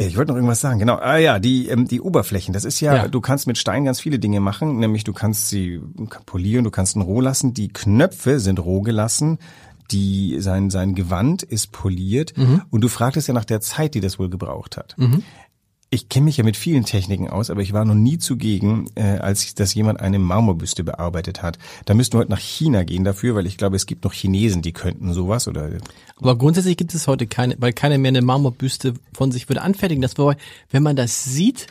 Ich 0.00 0.16
wollte 0.16 0.30
noch 0.30 0.36
irgendwas 0.36 0.60
sagen. 0.60 0.78
Genau. 0.78 0.94
Ah 0.96 1.16
ja, 1.16 1.40
die 1.40 1.68
ähm, 1.68 1.88
die 1.88 2.00
Oberflächen. 2.00 2.54
Das 2.54 2.64
ist 2.64 2.80
ja, 2.80 2.94
ja, 2.94 3.08
du 3.08 3.20
kannst 3.20 3.48
mit 3.48 3.58
Stein 3.58 3.84
ganz 3.84 4.00
viele 4.00 4.20
Dinge 4.20 4.38
machen. 4.38 4.78
Nämlich 4.78 5.02
du 5.02 5.12
kannst 5.12 5.48
sie 5.48 5.80
polieren, 6.24 6.62
du 6.62 6.70
kannst 6.70 6.94
ihn 6.94 7.02
roh 7.02 7.20
lassen. 7.20 7.52
Die 7.52 7.68
Knöpfe 7.68 8.38
sind 8.38 8.60
roh 8.60 8.80
gelassen. 8.80 9.38
Die 9.90 10.36
sein 10.38 10.70
sein 10.70 10.94
Gewand 10.94 11.42
ist 11.42 11.72
poliert. 11.72 12.36
Mhm. 12.36 12.62
Und 12.70 12.82
du 12.82 12.88
fragtest 12.88 13.26
ja 13.26 13.34
nach 13.34 13.44
der 13.44 13.60
Zeit, 13.60 13.94
die 13.94 14.00
das 14.00 14.20
wohl 14.20 14.30
gebraucht 14.30 14.76
hat. 14.76 14.94
Mhm 14.98 15.24
ich 15.90 16.08
kenne 16.08 16.24
mich 16.24 16.36
ja 16.36 16.44
mit 16.44 16.56
vielen 16.56 16.84
Techniken 16.84 17.28
aus, 17.28 17.48
aber 17.48 17.62
ich 17.62 17.72
war 17.72 17.84
noch 17.84 17.94
nie 17.94 18.18
zugegen, 18.18 18.90
äh, 18.94 19.18
als 19.18 19.54
das 19.54 19.72
jemand 19.74 20.00
eine 20.00 20.18
Marmorbüste 20.18 20.84
bearbeitet 20.84 21.42
hat. 21.42 21.58
Da 21.86 21.94
müssten 21.94 22.14
wir 22.14 22.20
heute 22.20 22.30
nach 22.30 22.40
China 22.40 22.82
gehen 22.82 23.04
dafür, 23.04 23.34
weil 23.34 23.46
ich 23.46 23.56
glaube, 23.56 23.76
es 23.76 23.86
gibt 23.86 24.04
noch 24.04 24.12
Chinesen, 24.12 24.60
die 24.60 24.72
könnten 24.72 25.14
sowas 25.14 25.48
oder. 25.48 25.70
Aber 26.16 26.36
grundsätzlich 26.36 26.76
gibt 26.76 26.94
es 26.94 27.06
heute 27.06 27.26
keine, 27.26 27.56
weil 27.58 27.72
keiner 27.72 27.96
mehr 27.96 28.10
eine 28.10 28.20
Marmorbüste 28.20 28.94
von 29.14 29.32
sich 29.32 29.48
würde 29.48 29.62
anfertigen. 29.62 30.02
Das 30.02 30.18
war, 30.18 30.36
wenn 30.70 30.82
man 30.82 30.96
das 30.96 31.24
sieht, 31.24 31.68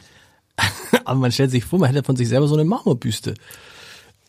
aber 1.05 1.19
man 1.19 1.31
stellt 1.31 1.51
sich 1.51 1.65
vor, 1.65 1.77
man 1.77 1.89
hätte 1.89 2.03
von 2.03 2.15
sich 2.15 2.27
selber 2.27 2.47
so 2.47 2.55
eine 2.55 2.65
Marmorbüste. 2.65 3.35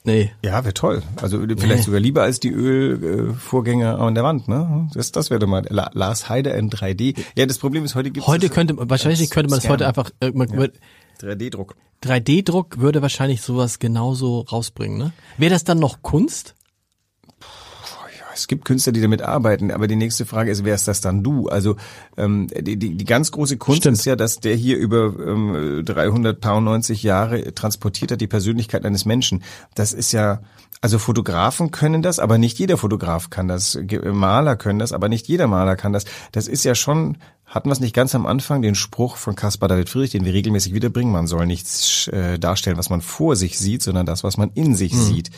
Nee. 0.09 0.33
Ja, 0.43 0.65
wäre 0.65 0.73
toll. 0.73 1.03
Also 1.21 1.39
vielleicht 1.39 1.61
nee. 1.61 1.83
sogar 1.83 2.01
lieber 2.01 2.23
als 2.23 2.41
die 2.41 2.51
Ölvorgänger 2.51 3.99
an 3.99 4.15
der 4.15 4.25
Wand, 4.25 4.49
ne? 4.49 4.89
Das, 4.95 5.13
das 5.13 5.29
wäre 5.29 5.39
doch 5.39 5.47
mal 5.47 5.67
Lars 5.69 6.31
Heide 6.31 6.49
in 6.51 6.71
3D. 6.71 7.15
Ja, 7.37 7.45
das 7.45 7.59
Problem 7.59 7.85
ist, 7.85 7.95
heute 7.95 8.11
gibt 8.11 8.25
es 8.25 8.27
Heute 8.27 8.49
könnte 8.49 8.75
wahrscheinlich 8.89 9.29
könnte 9.29 9.51
man 9.51 9.59
das 9.59 9.69
heute 9.69 9.87
einfach 9.87 10.11
äh, 10.21 10.31
man, 10.31 10.49
ja. 10.49 10.69
3D-Druck. 11.21 11.77
3D-Druck 12.03 12.79
würde 12.79 13.03
wahrscheinlich 13.03 13.43
sowas 13.43 13.81
genauso 13.81 14.41
rausbringen, 14.51 14.97
ne? 14.97 15.13
Wäre 15.37 15.51
das 15.51 15.65
dann 15.65 15.79
noch 15.79 16.01
Kunst? 16.01 16.55
Es 18.39 18.47
gibt 18.47 18.65
Künstler, 18.65 18.93
die 18.93 19.01
damit 19.01 19.23
arbeiten, 19.23 19.71
aber 19.71 19.87
die 19.87 19.97
nächste 19.97 20.25
Frage 20.25 20.51
ist, 20.51 20.65
wer 20.65 20.75
ist 20.75 20.89
das 20.89 21.01
dann 21.01 21.23
du? 21.23 21.49
Also 21.49 21.77
ähm, 22.17 22.47
die, 22.49 22.79
die, 22.79 22.97
die 22.97 23.05
ganz 23.05 23.33
große 23.33 23.57
Kunst 23.57 23.83
Stimmt. 23.83 23.99
ist 23.99 24.05
ja, 24.05 24.17
dass 24.17 24.41
der 24.41 24.55
hier 24.55 24.79
über 24.79 25.15
ähm, 25.19 25.85
390 25.85 27.03
Jahre 27.03 27.55
transportiert 27.55 28.13
hat, 28.13 28.21
die 28.21 28.27
Persönlichkeit 28.27 28.85
eines 28.85 29.05
Menschen. 29.05 29.43
Das 29.75 29.93
ist 29.93 30.13
ja, 30.13 30.41
also 30.81 30.99
Fotografen 30.99 31.71
können 31.71 32.03
das, 32.03 32.19
aber 32.19 32.39
nicht 32.39 32.59
jeder 32.59 32.77
Fotograf 32.77 33.31
kann 33.31 33.49
das. 33.49 33.79
Maler 34.05 34.57
können 34.57 34.79
das, 34.79 34.93
aber 34.93 35.09
nicht 35.09 35.27
jeder 35.27 35.49
Maler 35.49 35.77
kann 35.77 35.93
das. 35.93 36.05
Das 36.33 36.47
ist 36.47 36.65
ja 36.65 36.75
schon 36.75 37.19
hatten 37.49 37.69
wir 37.69 37.73
es 37.73 37.81
nicht 37.81 37.95
ganz 37.95 38.15
am 38.15 38.27
Anfang, 38.27 38.61
den 38.61 38.75
Spruch 38.75 39.17
von 39.17 39.35
Caspar 39.35 39.69
David 39.69 39.89
Friedrich, 39.89 40.11
den 40.11 40.27
wir 40.27 40.35
regelmäßig 40.35 40.75
wiederbringen, 40.75 41.13
man 41.13 41.27
soll 41.27 41.47
nichts 41.47 42.07
äh, 42.09 42.39
darstellen, 42.39 42.77
was 42.77 42.91
man 42.91 43.01
vor 43.01 43.37
sich 43.37 43.59
sieht, 43.59 43.83
sondern 43.83 44.05
das, 44.05 44.23
was 44.23 44.37
man 44.37 44.51
in 44.53 44.75
sich 44.75 44.93
mhm. 44.93 45.03
sieht. 45.03 45.31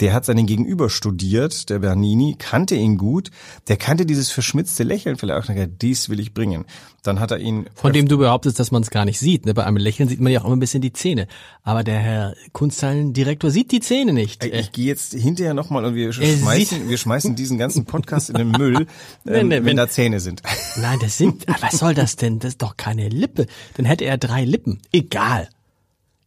Der 0.00 0.14
hat 0.14 0.24
seinen 0.24 0.46
Gegenüber 0.46 0.88
studiert, 0.88 1.68
der 1.68 1.80
Bernini, 1.80 2.36
kannte 2.38 2.74
ihn 2.74 2.96
gut, 2.96 3.30
der 3.68 3.76
kannte 3.76 4.06
dieses 4.06 4.30
verschmitzte 4.30 4.82
Lächeln 4.82 5.18
vielleicht 5.18 5.50
auch, 5.50 5.66
dies 5.80 6.08
will 6.08 6.20
ich 6.20 6.32
bringen. 6.32 6.64
Dann 7.02 7.20
hat 7.20 7.30
er 7.30 7.38
ihn... 7.38 7.66
Von 7.74 7.92
dem 7.92 8.08
du 8.08 8.18
behauptest, 8.18 8.58
dass 8.58 8.70
man 8.70 8.82
es 8.82 8.90
gar 8.90 9.04
nicht 9.04 9.20
sieht. 9.20 9.46
Ne? 9.46 9.54
Bei 9.54 9.64
einem 9.64 9.76
Lächeln 9.76 10.08
sieht 10.08 10.20
man 10.20 10.32
ja 10.32 10.40
auch 10.40 10.44
immer 10.44 10.56
ein 10.56 10.60
bisschen 10.60 10.82
die 10.82 10.92
Zähne. 10.92 11.28
Aber 11.62 11.84
der 11.84 11.98
Herr 11.98 12.34
Kunsthallendirektor 12.52 13.50
sieht 13.50 13.70
die 13.70 13.80
Zähne 13.80 14.12
nicht. 14.12 14.44
Ich, 14.44 14.52
ich 14.52 14.72
gehe 14.72 14.86
jetzt 14.86 15.14
hinterher 15.14 15.54
nochmal 15.54 15.84
und 15.84 15.94
wir 15.94 16.12
schmeißen, 16.12 16.88
wir 16.88 16.98
schmeißen 16.98 17.36
diesen 17.36 17.56
ganzen 17.56 17.84
Podcast 17.84 18.30
in 18.30 18.36
den 18.36 18.50
Müll, 18.50 18.76
ähm, 18.80 18.86
wenn, 19.24 19.50
wenn, 19.50 19.64
wenn 19.64 19.76
da 19.76 19.88
Zähne 19.88 20.18
sind. 20.18 20.42
Nein, 20.76 20.98
das 21.00 21.16
sind 21.16 21.46
was 21.60 21.78
soll 21.78 21.94
das 21.94 22.16
denn? 22.16 22.38
Das 22.38 22.52
ist 22.52 22.62
doch 22.62 22.76
keine 22.76 23.08
Lippe. 23.08 23.46
Dann 23.74 23.86
hätte 23.86 24.04
er 24.04 24.18
drei 24.18 24.44
Lippen. 24.44 24.80
Egal. 24.92 25.48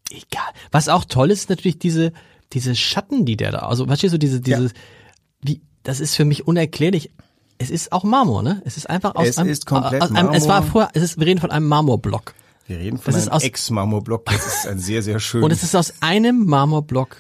Egal. 0.10 0.52
Was 0.72 0.90
auch 0.90 1.06
toll 1.06 1.32
ist, 1.32 1.42
ist 1.42 1.50
natürlich 1.50 1.80
diese, 1.80 2.12
diese 2.54 2.76
Schatten, 2.76 3.26
die 3.26 3.38
der 3.38 3.52
da, 3.52 3.60
also 3.60 3.86
verstehst 3.86 4.14
du, 4.14 4.18
diese, 4.18 4.42
diese, 4.42 4.66
ja. 4.66 4.72
wie, 5.42 5.62
das 5.84 6.00
ist 6.00 6.16
für 6.16 6.26
mich 6.26 6.48
unerklärlich. 6.48 7.12
Es 7.58 7.70
ist 7.70 7.92
auch 7.92 8.04
Marmor, 8.04 8.44
ne? 8.44 8.62
Es 8.66 8.76
ist 8.76 8.90
einfach 8.90 9.16
aus 9.16 9.28
es 9.28 9.38
einem, 9.38 9.50
ist 9.50 9.66
komplett 9.66 10.02
aus 10.02 10.12
einem, 10.12 10.34
es 10.34 10.48
war 10.48 10.64
vorher, 10.64 10.90
es 10.94 11.04
ist, 11.04 11.20
wir 11.20 11.28
reden 11.28 11.40
von 11.40 11.52
einem 11.52 11.68
Marmorblock. 11.68 12.34
Wir 12.68 12.80
reden 12.80 12.98
von 12.98 13.14
das 13.14 13.28
einem 13.28 13.42
Ex-Marmorblock. 13.42 14.26
Das 14.26 14.48
ist 14.48 14.68
ein 14.68 14.80
sehr, 14.80 15.02
sehr 15.02 15.20
schön. 15.20 15.44
Und 15.46 15.52
es 15.52 15.64
ist 15.64 15.76
aus 15.76 15.94
einem 16.02 16.46
Marmorblock 16.46 17.18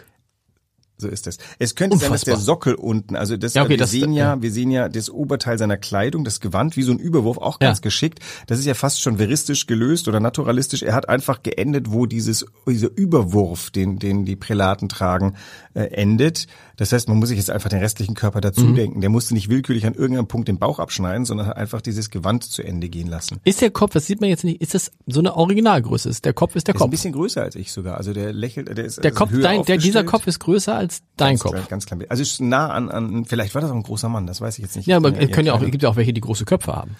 so 1.01 1.09
ist 1.09 1.27
es. 1.27 1.37
Es 1.59 1.75
könnte 1.75 1.95
Unfassbar. 1.95 2.17
sein, 2.17 2.25
dass 2.31 2.39
der 2.39 2.45
Sockel 2.45 2.75
unten, 2.75 3.15
also 3.15 3.35
das, 3.35 3.53
ja, 3.53 3.63
okay, 3.63 3.71
wir 3.71 3.77
das, 3.77 3.91
sehen 3.91 4.13
ja, 4.13 4.35
ja, 4.35 4.41
wir 4.41 4.51
sehen 4.51 4.71
ja 4.71 4.87
das 4.87 5.09
Oberteil 5.09 5.57
seiner 5.57 5.77
Kleidung, 5.77 6.23
das 6.23 6.39
Gewand, 6.39 6.77
wie 6.77 6.83
so 6.83 6.91
ein 6.91 6.99
Überwurf, 6.99 7.37
auch 7.37 7.59
ganz 7.59 7.79
ja. 7.79 7.81
geschickt. 7.81 8.19
Das 8.47 8.59
ist 8.59 8.65
ja 8.65 8.73
fast 8.73 9.01
schon 9.01 9.17
veristisch 9.17 9.67
gelöst 9.67 10.07
oder 10.07 10.19
naturalistisch. 10.19 10.83
Er 10.83 10.93
hat 10.93 11.09
einfach 11.09 11.43
geendet, 11.43 11.91
wo 11.91 12.05
dieses, 12.05 12.45
dieser 12.67 12.89
Überwurf, 12.95 13.71
den, 13.71 13.99
den 13.99 14.25
die 14.25 14.35
Prälaten 14.35 14.87
tragen, 14.87 15.35
äh, 15.73 15.83
endet. 15.83 16.47
Das 16.77 16.91
heißt, 16.91 17.07
man 17.07 17.17
muss 17.17 17.29
sich 17.29 17.37
jetzt 17.37 17.49
einfach 17.49 17.69
den 17.69 17.79
restlichen 17.79 18.15
Körper 18.15 18.41
dazu 18.41 18.61
mhm. 18.61 18.75
denken. 18.75 19.01
Der 19.01 19.09
musste 19.09 19.33
nicht 19.33 19.49
willkürlich 19.49 19.85
an 19.85 19.93
irgendeinem 19.93 20.27
Punkt 20.27 20.47
den 20.47 20.57
Bauch 20.57 20.79
abschneiden, 20.79 21.25
sondern 21.25 21.47
hat 21.47 21.57
einfach 21.57 21.81
dieses 21.81 22.09
Gewand 22.09 22.43
zu 22.43 22.63
Ende 22.63 22.89
gehen 22.89 23.07
lassen. 23.07 23.39
Ist 23.43 23.61
der 23.61 23.71
Kopf, 23.71 23.93
das 23.93 24.07
sieht 24.07 24.21
man 24.21 24.29
jetzt 24.29 24.43
nicht, 24.43 24.61
ist 24.61 24.73
das 24.73 24.91
so 25.05 25.19
eine 25.19 25.35
Originalgröße? 25.35 26.09
Ist 26.09 26.25
der 26.25 26.33
Kopf 26.33 26.55
ist 26.55 26.67
der, 26.67 26.73
der 26.73 26.79
Kopf? 26.79 26.87
Ist 26.87 26.89
ein 26.89 26.91
bisschen 26.91 27.13
größer 27.13 27.41
als 27.41 27.55
ich 27.55 27.71
sogar. 27.71 27.97
Also 27.97 28.13
der 28.13 28.33
lächelt, 28.33 28.75
der 28.75 28.85
ist 28.85 29.03
der 29.03 29.11
Kopf, 29.11 29.31
dein, 29.31 29.63
der, 29.63 29.77
dieser 29.77 30.03
Kopf 30.03 30.27
ist 30.27 30.39
größer 30.39 30.75
als 30.75 30.90
dein 31.17 31.29
ganz 31.29 31.39
Kopf. 31.41 31.51
Klein, 31.53 31.65
ganz 31.69 31.85
klein. 31.85 32.05
Also 32.09 32.21
ist 32.21 32.41
nah 32.41 32.69
an, 32.69 32.89
an, 32.89 33.25
vielleicht 33.25 33.55
war 33.55 33.61
das 33.61 33.71
auch 33.71 33.75
ein 33.75 33.83
großer 33.83 34.09
Mann, 34.09 34.27
das 34.27 34.41
weiß 34.41 34.57
ich 34.57 34.63
jetzt 34.63 34.75
nicht. 34.75 34.87
Ja, 34.87 34.97
aber 34.97 35.17
es 35.19 35.31
können 35.31 35.47
ja 35.47 35.53
auch, 35.53 35.61
es 35.61 35.71
gibt 35.71 35.83
ja 35.83 35.89
auch 35.89 35.95
welche, 35.95 36.13
die 36.13 36.21
große 36.21 36.45
Köpfe 36.45 36.75
haben. 36.75 36.95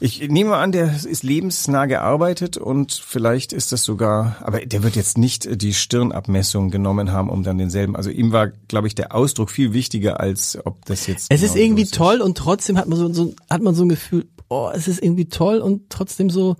Ich 0.00 0.28
nehme 0.28 0.56
an, 0.56 0.72
der 0.72 0.92
ist 0.92 1.22
lebensnah 1.22 1.86
gearbeitet 1.86 2.56
und 2.56 2.92
vielleicht 2.92 3.52
ist 3.52 3.70
das 3.70 3.84
sogar, 3.84 4.36
aber 4.40 4.66
der 4.66 4.82
wird 4.82 4.96
jetzt 4.96 5.16
nicht 5.16 5.62
die 5.62 5.72
Stirnabmessung 5.72 6.70
genommen 6.70 7.12
haben, 7.12 7.30
um 7.30 7.44
dann 7.44 7.58
denselben. 7.58 7.94
Also 7.94 8.10
ihm 8.10 8.32
war, 8.32 8.48
glaube 8.48 8.88
ich, 8.88 8.96
der 8.96 9.14
Ausdruck 9.14 9.50
viel 9.50 9.72
wichtiger, 9.72 10.18
als 10.18 10.58
ob 10.64 10.84
das 10.84 11.06
jetzt. 11.06 11.30
Es 11.30 11.40
genau 11.40 11.52
ist 11.52 11.58
irgendwie 11.58 11.86
toll 11.86 12.20
und 12.20 12.36
trotzdem 12.36 12.76
hat 12.76 12.88
man 12.88 12.98
so, 12.98 13.12
so, 13.12 13.34
hat 13.48 13.62
man 13.62 13.74
so 13.74 13.84
ein 13.84 13.88
Gefühl, 13.88 14.26
oh, 14.48 14.70
es 14.74 14.88
ist 14.88 15.02
irgendwie 15.02 15.26
toll 15.26 15.58
und 15.58 15.88
trotzdem 15.90 16.28
so. 16.28 16.56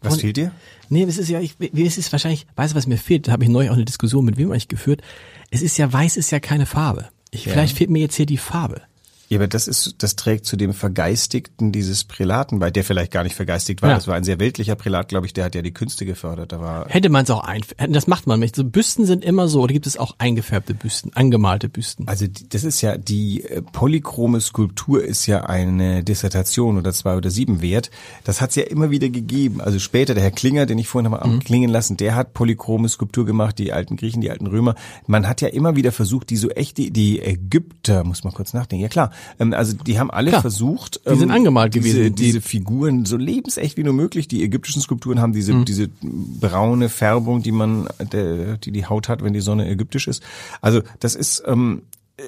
Was 0.00 0.16
fehlt 0.16 0.38
dir? 0.38 0.52
Nee, 0.90 1.04
es 1.04 1.18
ist 1.18 1.28
ja, 1.28 1.40
ich, 1.40 1.54
es 1.60 1.98
ist 1.98 2.10
wahrscheinlich, 2.12 2.46
weißt 2.56 2.72
du, 2.72 2.76
was 2.76 2.88
mir 2.88 2.98
fehlt? 2.98 3.28
Da 3.28 3.32
habe 3.32 3.44
ich 3.44 3.48
neulich 3.48 3.70
auch 3.70 3.76
eine 3.76 3.84
Diskussion 3.84 4.24
mit 4.24 4.36
wem 4.36 4.50
eigentlich 4.50 4.68
geführt. 4.68 5.02
Es 5.50 5.62
ist 5.62 5.78
ja, 5.78 5.90
weiß 5.90 6.16
ist 6.16 6.32
ja 6.32 6.40
keine 6.40 6.66
Farbe. 6.66 7.08
Ich, 7.30 7.46
ja. 7.46 7.52
Vielleicht 7.52 7.76
fehlt 7.76 7.90
mir 7.90 8.00
jetzt 8.00 8.16
hier 8.16 8.26
die 8.26 8.36
Farbe. 8.36 8.82
Ja, 9.30 9.38
aber 9.38 9.46
das 9.46 9.68
ist, 9.68 9.94
das 9.98 10.16
trägt 10.16 10.44
zu 10.44 10.56
dem 10.56 10.74
Vergeistigten 10.74 11.70
dieses 11.70 12.02
Prälaten 12.02 12.58
bei, 12.58 12.72
der 12.72 12.82
vielleicht 12.82 13.12
gar 13.12 13.22
nicht 13.22 13.36
vergeistigt 13.36 13.80
war. 13.80 13.90
Ja. 13.90 13.94
Das 13.94 14.08
war 14.08 14.16
ein 14.16 14.24
sehr 14.24 14.40
weltlicher 14.40 14.74
Prälat, 14.74 15.06
glaube 15.06 15.26
ich, 15.26 15.32
der 15.32 15.44
hat 15.44 15.54
ja 15.54 15.62
die 15.62 15.70
Künste 15.72 16.04
gefördert. 16.04 16.50
Da 16.50 16.60
war 16.60 16.88
Hätte 16.88 17.10
man 17.10 17.22
es 17.22 17.30
auch 17.30 17.44
ein, 17.44 17.62
das 17.90 18.08
macht 18.08 18.26
man 18.26 18.40
nicht. 18.40 18.56
So 18.56 18.64
Büsten 18.64 19.06
sind 19.06 19.24
immer 19.24 19.46
so, 19.46 19.62
oder 19.62 19.72
gibt 19.72 19.86
es 19.86 19.96
auch 19.96 20.16
eingefärbte 20.18 20.74
Büsten, 20.74 21.12
angemalte 21.14 21.68
Büsten? 21.68 22.08
Also 22.08 22.26
das 22.26 22.64
ist 22.64 22.80
ja, 22.80 22.98
die 22.98 23.44
äh, 23.44 23.62
polychrome 23.62 24.40
Skulptur 24.40 25.04
ist 25.04 25.26
ja 25.26 25.44
eine 25.44 26.02
Dissertation 26.02 26.76
oder 26.76 26.92
zwei 26.92 27.14
oder 27.14 27.30
sieben 27.30 27.62
wert. 27.62 27.92
Das 28.24 28.40
hat 28.40 28.50
es 28.50 28.56
ja 28.56 28.64
immer 28.64 28.90
wieder 28.90 29.10
gegeben. 29.10 29.60
Also 29.60 29.78
später, 29.78 30.14
der 30.14 30.24
Herr 30.24 30.32
Klinger, 30.32 30.66
den 30.66 30.78
ich 30.78 30.88
vorhin 30.88 31.08
nochmal 31.08 31.28
mhm. 31.28 31.38
klingen 31.38 31.70
lassen, 31.70 31.96
der 31.96 32.16
hat 32.16 32.34
polychrome 32.34 32.88
Skulptur 32.88 33.26
gemacht, 33.26 33.60
die 33.60 33.72
alten 33.72 33.94
Griechen, 33.96 34.22
die 34.22 34.30
alten 34.32 34.48
Römer. 34.48 34.74
Man 35.06 35.28
hat 35.28 35.40
ja 35.40 35.46
immer 35.46 35.76
wieder 35.76 35.92
versucht, 35.92 36.30
die 36.30 36.36
so 36.36 36.50
echt, 36.50 36.78
die, 36.78 36.90
die 36.90 37.20
Ägypter, 37.20 38.02
muss 38.02 38.24
man 38.24 38.34
kurz 38.34 38.54
nachdenken, 38.54 38.82
ja 38.82 38.88
klar, 38.88 39.12
also 39.38 39.76
die 39.76 39.98
haben 39.98 40.10
alle 40.10 40.30
Klar, 40.30 40.42
versucht, 40.42 41.00
die 41.08 41.16
sind 41.16 41.30
ähm, 41.30 41.36
angemalt 41.36 41.74
diese, 41.74 41.88
gewesen, 41.88 42.14
diese 42.14 42.40
Figuren 42.40 43.04
so 43.04 43.16
lebensecht 43.16 43.76
wie 43.76 43.84
nur 43.84 43.94
möglich. 43.94 44.28
Die 44.28 44.42
ägyptischen 44.42 44.82
Skulpturen 44.82 45.20
haben 45.20 45.32
diese 45.32 45.52
mhm. 45.52 45.64
diese 45.64 45.88
braune 46.02 46.88
Färbung, 46.88 47.42
die 47.42 47.52
man, 47.52 47.88
der, 48.12 48.56
die 48.58 48.72
die 48.72 48.86
Haut 48.86 49.08
hat, 49.08 49.22
wenn 49.22 49.32
die 49.32 49.40
Sonne 49.40 49.68
ägyptisch 49.68 50.08
ist. 50.08 50.22
Also 50.60 50.82
das 50.98 51.14
ist 51.14 51.42
ähm, 51.46 51.82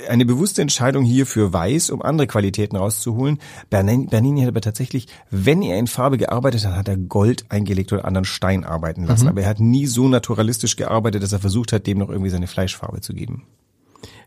eine 0.09 0.25
bewusste 0.25 0.63
Entscheidung 0.63 1.05
hier 1.05 1.27
für 1.27 1.53
Weiß, 1.53 1.91
um 1.91 2.03
andere 2.03 2.27
Qualitäten 2.27 2.77
rauszuholen. 2.77 3.39
Bernini, 3.71 4.07
Bernini 4.07 4.41
hat 4.41 4.49
aber 4.49 4.61
tatsächlich, 4.61 5.07
wenn 5.31 5.63
er 5.63 5.79
in 5.79 5.87
Farbe 5.87 6.19
gearbeitet 6.19 6.67
hat, 6.67 6.77
hat 6.77 6.89
er 6.89 6.97
Gold 6.97 7.47
eingelegt 7.49 7.93
oder 7.93 8.05
anderen 8.05 8.25
Stein 8.25 8.65
arbeiten 8.65 9.05
lassen. 9.05 9.29
Aber 9.29 9.43
er 9.43 9.49
hat 9.49 9.61
nie 9.61 9.87
so 9.87 10.09
naturalistisch 10.09 10.77
gearbeitet, 10.77 11.23
dass 11.23 11.33
er 11.33 11.41
versucht 11.41 11.73
hat, 11.73 11.87
dem 11.87 11.99
noch 11.99 12.11
irgendwie 12.11 12.31
seine 12.31 12.47
Fleischfarbe 12.47 13.01
zu 13.01 13.15
geben. 13.15 13.45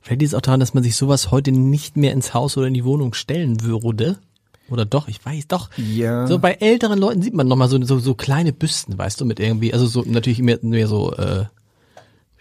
Vielleicht 0.06 0.22
liegt 0.22 0.34
es 0.34 0.36
auch 0.36 0.42
daran, 0.42 0.60
dass 0.60 0.76
man 0.76 0.84
sich 0.84 0.96
sowas 0.96 1.32
heute 1.32 1.52
nicht 1.52 1.98
mehr 1.98 2.14
ins 2.14 2.34
Haus 2.36 2.56
oder 2.58 2.68
in 2.68 2.76
die 2.76 2.86
Wohnung 2.86 3.16
stellen 3.16 3.64
würde. 3.64 4.20
Oder 4.70 4.86
doch, 4.86 5.08
ich 5.08 5.24
weiß 5.26 5.48
doch. 5.48 5.70
Ja. 5.78 6.28
So 6.28 6.38
bei 6.40 6.54
älteren 6.54 7.00
Leuten 7.00 7.22
sieht 7.24 7.34
man 7.34 7.48
nochmal 7.48 7.70
so, 7.70 7.84
so, 7.84 7.98
so 8.00 8.14
kleine 8.14 8.54
Büsten, 8.54 8.98
weißt 8.98 9.20
du, 9.20 9.26
mit 9.26 9.40
irgendwie, 9.40 9.74
also 9.74 9.88
so 9.88 10.04
natürlich 10.06 10.40
mehr, 10.40 10.60
mehr 10.62 10.88
so 10.88 11.12
äh, 11.14 11.46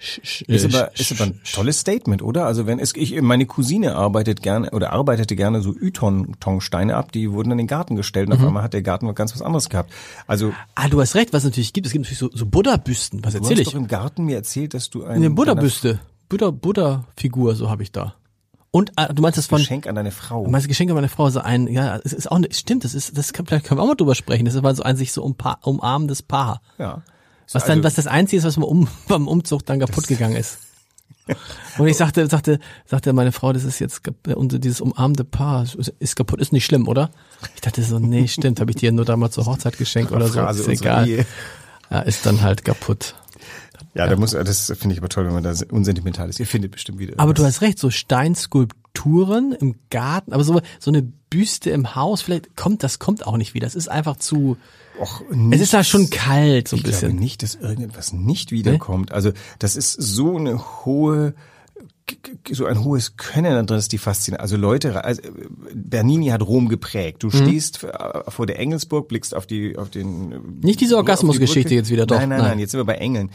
sch- 0.00 0.44
Ist 0.46 0.64
äh, 0.64 0.68
aber, 0.76 0.90
ist 0.98 1.12
aber 1.12 1.24
ein 1.24 1.40
tolles 1.52 1.80
Statement, 1.80 2.22
oder? 2.22 2.46
Also 2.46 2.66
wenn 2.66 2.78
es, 2.78 2.94
ich, 2.96 3.18
meine 3.22 3.46
Cousine 3.46 3.94
arbeitet 3.96 4.42
gerne 4.42 4.70
oder 4.70 4.92
arbeitete 4.92 5.34
gerne 5.36 5.60
so 5.62 5.74
Yton-Tongsteine 5.74 6.96
ab, 6.96 7.12
die 7.12 7.30
wurden 7.32 7.50
in 7.52 7.58
den 7.58 7.66
Garten 7.66 7.96
gestellt 7.96 8.28
und 8.28 8.34
auf 8.34 8.44
einmal 8.46 8.62
hat 8.62 8.74
der 8.74 8.82
Garten 8.82 9.12
ganz 9.14 9.34
was 9.34 9.42
anderes 9.42 9.68
gehabt. 9.68 9.92
Also 10.26 10.52
Ah, 10.74 10.88
du 10.88 11.00
hast 11.00 11.14
recht, 11.14 11.32
was 11.32 11.44
es 11.44 11.50
natürlich 11.50 11.72
gibt. 11.72 11.86
Es 11.86 11.92
gibt 11.92 12.04
natürlich 12.04 12.18
so, 12.18 12.30
so 12.32 12.46
Buddha-Büsten. 12.46 13.24
Was 13.24 13.32
du 13.32 13.38
erzähle 13.38 13.60
hast 13.60 13.66
ich? 13.68 13.72
doch 13.72 13.80
im 13.80 13.88
Garten 13.88 14.24
mir 14.24 14.36
erzählt, 14.36 14.72
dass 14.74 14.90
du 14.90 15.04
ein 15.04 15.16
Eine 15.16 15.30
Buddha-Büste. 15.30 16.00
Buddha, 16.36 16.50
Buddha-Figur, 16.50 17.54
so 17.54 17.70
habe 17.70 17.82
ich 17.82 17.92
da. 17.92 18.14
Und 18.70 18.90
ah, 18.96 19.12
du 19.12 19.22
meinst 19.22 19.38
das 19.38 19.46
von, 19.46 19.58
Geschenk 19.58 19.86
an 19.86 19.94
deine 19.94 20.10
Frau. 20.10 20.44
du 20.44 20.50
meinst 20.50 20.66
Geschenk 20.66 20.90
an 20.90 20.96
meine 20.96 21.08
Frau, 21.08 21.30
so 21.30 21.40
ein, 21.40 21.68
ja, 21.68 22.00
es 22.02 22.12
ist 22.12 22.30
auch, 22.30 22.38
ne- 22.40 22.48
stimmt, 22.50 22.82
das 22.84 22.92
ist, 22.94 23.16
das 23.16 23.32
kann, 23.32 23.46
vielleicht 23.46 23.66
können 23.66 23.78
wir 23.78 23.82
auch 23.84 23.88
mal 23.88 23.94
drüber 23.94 24.14
sprechen. 24.16 24.44
Das 24.46 24.60
war 24.62 24.74
so 24.74 24.82
ein 24.82 24.96
sich 24.96 25.12
so 25.12 25.22
umpa 25.22 25.58
umarmendes 25.62 26.22
Paar. 26.22 26.60
Ja. 26.78 27.02
Was 27.46 27.54
Also- 27.62 27.66
dann, 27.68 27.84
was 27.84 27.94
das 27.94 28.06
Einzige 28.08 28.38
ist, 28.38 28.44
was 28.44 28.56
mir 28.56 28.66
um, 28.66 28.88
beim 29.08 29.28
Umzug 29.28 29.64
dann 29.64 29.78
kaputt 29.78 30.08
gegangen 30.08 30.34
ist. 30.36 30.58
Und 31.78 31.86
ich 31.88 31.96
sagte, 31.96 32.26
sagte, 32.26 32.58
sagte 32.84 33.12
meine 33.14 33.32
Frau, 33.32 33.52
das 33.54 33.64
ist 33.64 33.78
jetzt 33.78 34.04
kap- 34.04 34.26
unser 34.36 34.58
dieses 34.58 34.80
umarmende 34.82 35.24
Paar 35.24 35.62
ist, 35.62 35.74
ist 35.98 36.16
kaputt, 36.16 36.38
ist 36.40 36.52
nicht 36.52 36.66
schlimm, 36.66 36.86
oder? 36.86 37.10
Ich 37.54 37.62
dachte 37.62 37.82
so, 37.82 37.98
nee, 37.98 38.28
stimmt, 38.28 38.60
habe 38.60 38.72
ich 38.72 38.76
dir 38.76 38.92
nur 38.92 39.04
damals 39.06 39.34
zur 39.34 39.46
Hochzeit 39.46 39.78
geschenkt 39.78 40.12
oder 40.12 40.28
so, 40.28 40.40
ist 40.40 40.68
egal. 40.68 41.08
Ja, 41.90 42.00
ist 42.00 42.26
dann 42.26 42.42
halt 42.42 42.64
kaputt. 42.64 43.14
Ja, 43.94 44.08
da 44.08 44.16
muss, 44.16 44.32
das 44.32 44.72
finde 44.76 44.94
ich 44.94 44.98
aber 45.00 45.08
toll, 45.08 45.26
wenn 45.26 45.34
man 45.34 45.44
da 45.44 45.54
unsentimental 45.70 46.28
ist. 46.28 46.40
Ihr 46.40 46.46
findet 46.46 46.72
bestimmt 46.72 46.98
wieder. 46.98 47.14
Aber 47.18 47.32
du 47.32 47.44
hast 47.44 47.60
recht, 47.60 47.78
so 47.78 47.90
Steinskulpturen 47.90 49.52
im 49.52 49.76
Garten, 49.90 50.32
aber 50.32 50.44
so, 50.44 50.60
so 50.78 50.90
eine 50.90 51.02
Büste 51.02 51.70
im 51.70 51.94
Haus, 51.94 52.22
vielleicht 52.22 52.56
kommt, 52.56 52.82
das 52.82 52.98
kommt 52.98 53.26
auch 53.26 53.36
nicht 53.36 53.54
wieder. 53.54 53.66
Es 53.66 53.74
ist 53.74 53.88
einfach 53.88 54.16
zu, 54.16 54.56
Och, 55.00 55.22
es 55.52 55.60
ist 55.60 55.72
da 55.74 55.78
nichts- 55.78 55.90
schon 55.90 56.10
kalt, 56.10 56.68
so 56.68 56.76
ein 56.76 56.78
Ich 56.78 56.84
glaube 56.84 57.00
bisschen. 57.00 57.16
nicht, 57.18 57.42
dass 57.42 57.54
irgendetwas 57.56 58.12
nicht 58.12 58.52
wiederkommt. 58.52 59.12
Also 59.12 59.32
das 59.58 59.76
ist 59.76 59.92
so 59.92 60.36
eine 60.36 60.84
hohe 60.84 61.34
so 62.50 62.66
ein 62.66 62.84
hohes 62.84 63.16
Können 63.16 63.66
drin 63.66 63.78
ist 63.78 63.92
die 63.92 63.98
Faszination. 63.98 64.40
Also 64.42 64.56
Leute, 64.56 65.04
also 65.04 65.22
Bernini 65.74 66.26
hat 66.28 66.42
Rom 66.42 66.68
geprägt. 66.68 67.22
Mhm. 67.22 67.30
Du 67.30 67.36
stehst 67.36 67.82
äh, 67.84 67.90
vor 68.28 68.46
der 68.46 68.58
Engelsburg, 68.58 69.08
blickst 69.08 69.34
auf 69.34 69.46
die 69.46 69.76
auf 69.78 69.90
den 69.90 70.32
äh, 70.32 70.38
Nicht 70.62 70.80
diese 70.80 70.90
die 70.90 70.96
Orgasmusgeschichte 70.96 71.62
Brücke. 71.70 71.74
jetzt 71.76 71.90
wieder, 71.90 72.06
doch. 72.06 72.18
Nein, 72.18 72.28
nein, 72.28 72.38
Nein. 72.40 72.48
nein, 72.50 72.58
jetzt 72.58 72.72
sind 72.72 72.80
wir 72.80 72.84
bei 72.84 72.96
Engeln. 72.96 73.30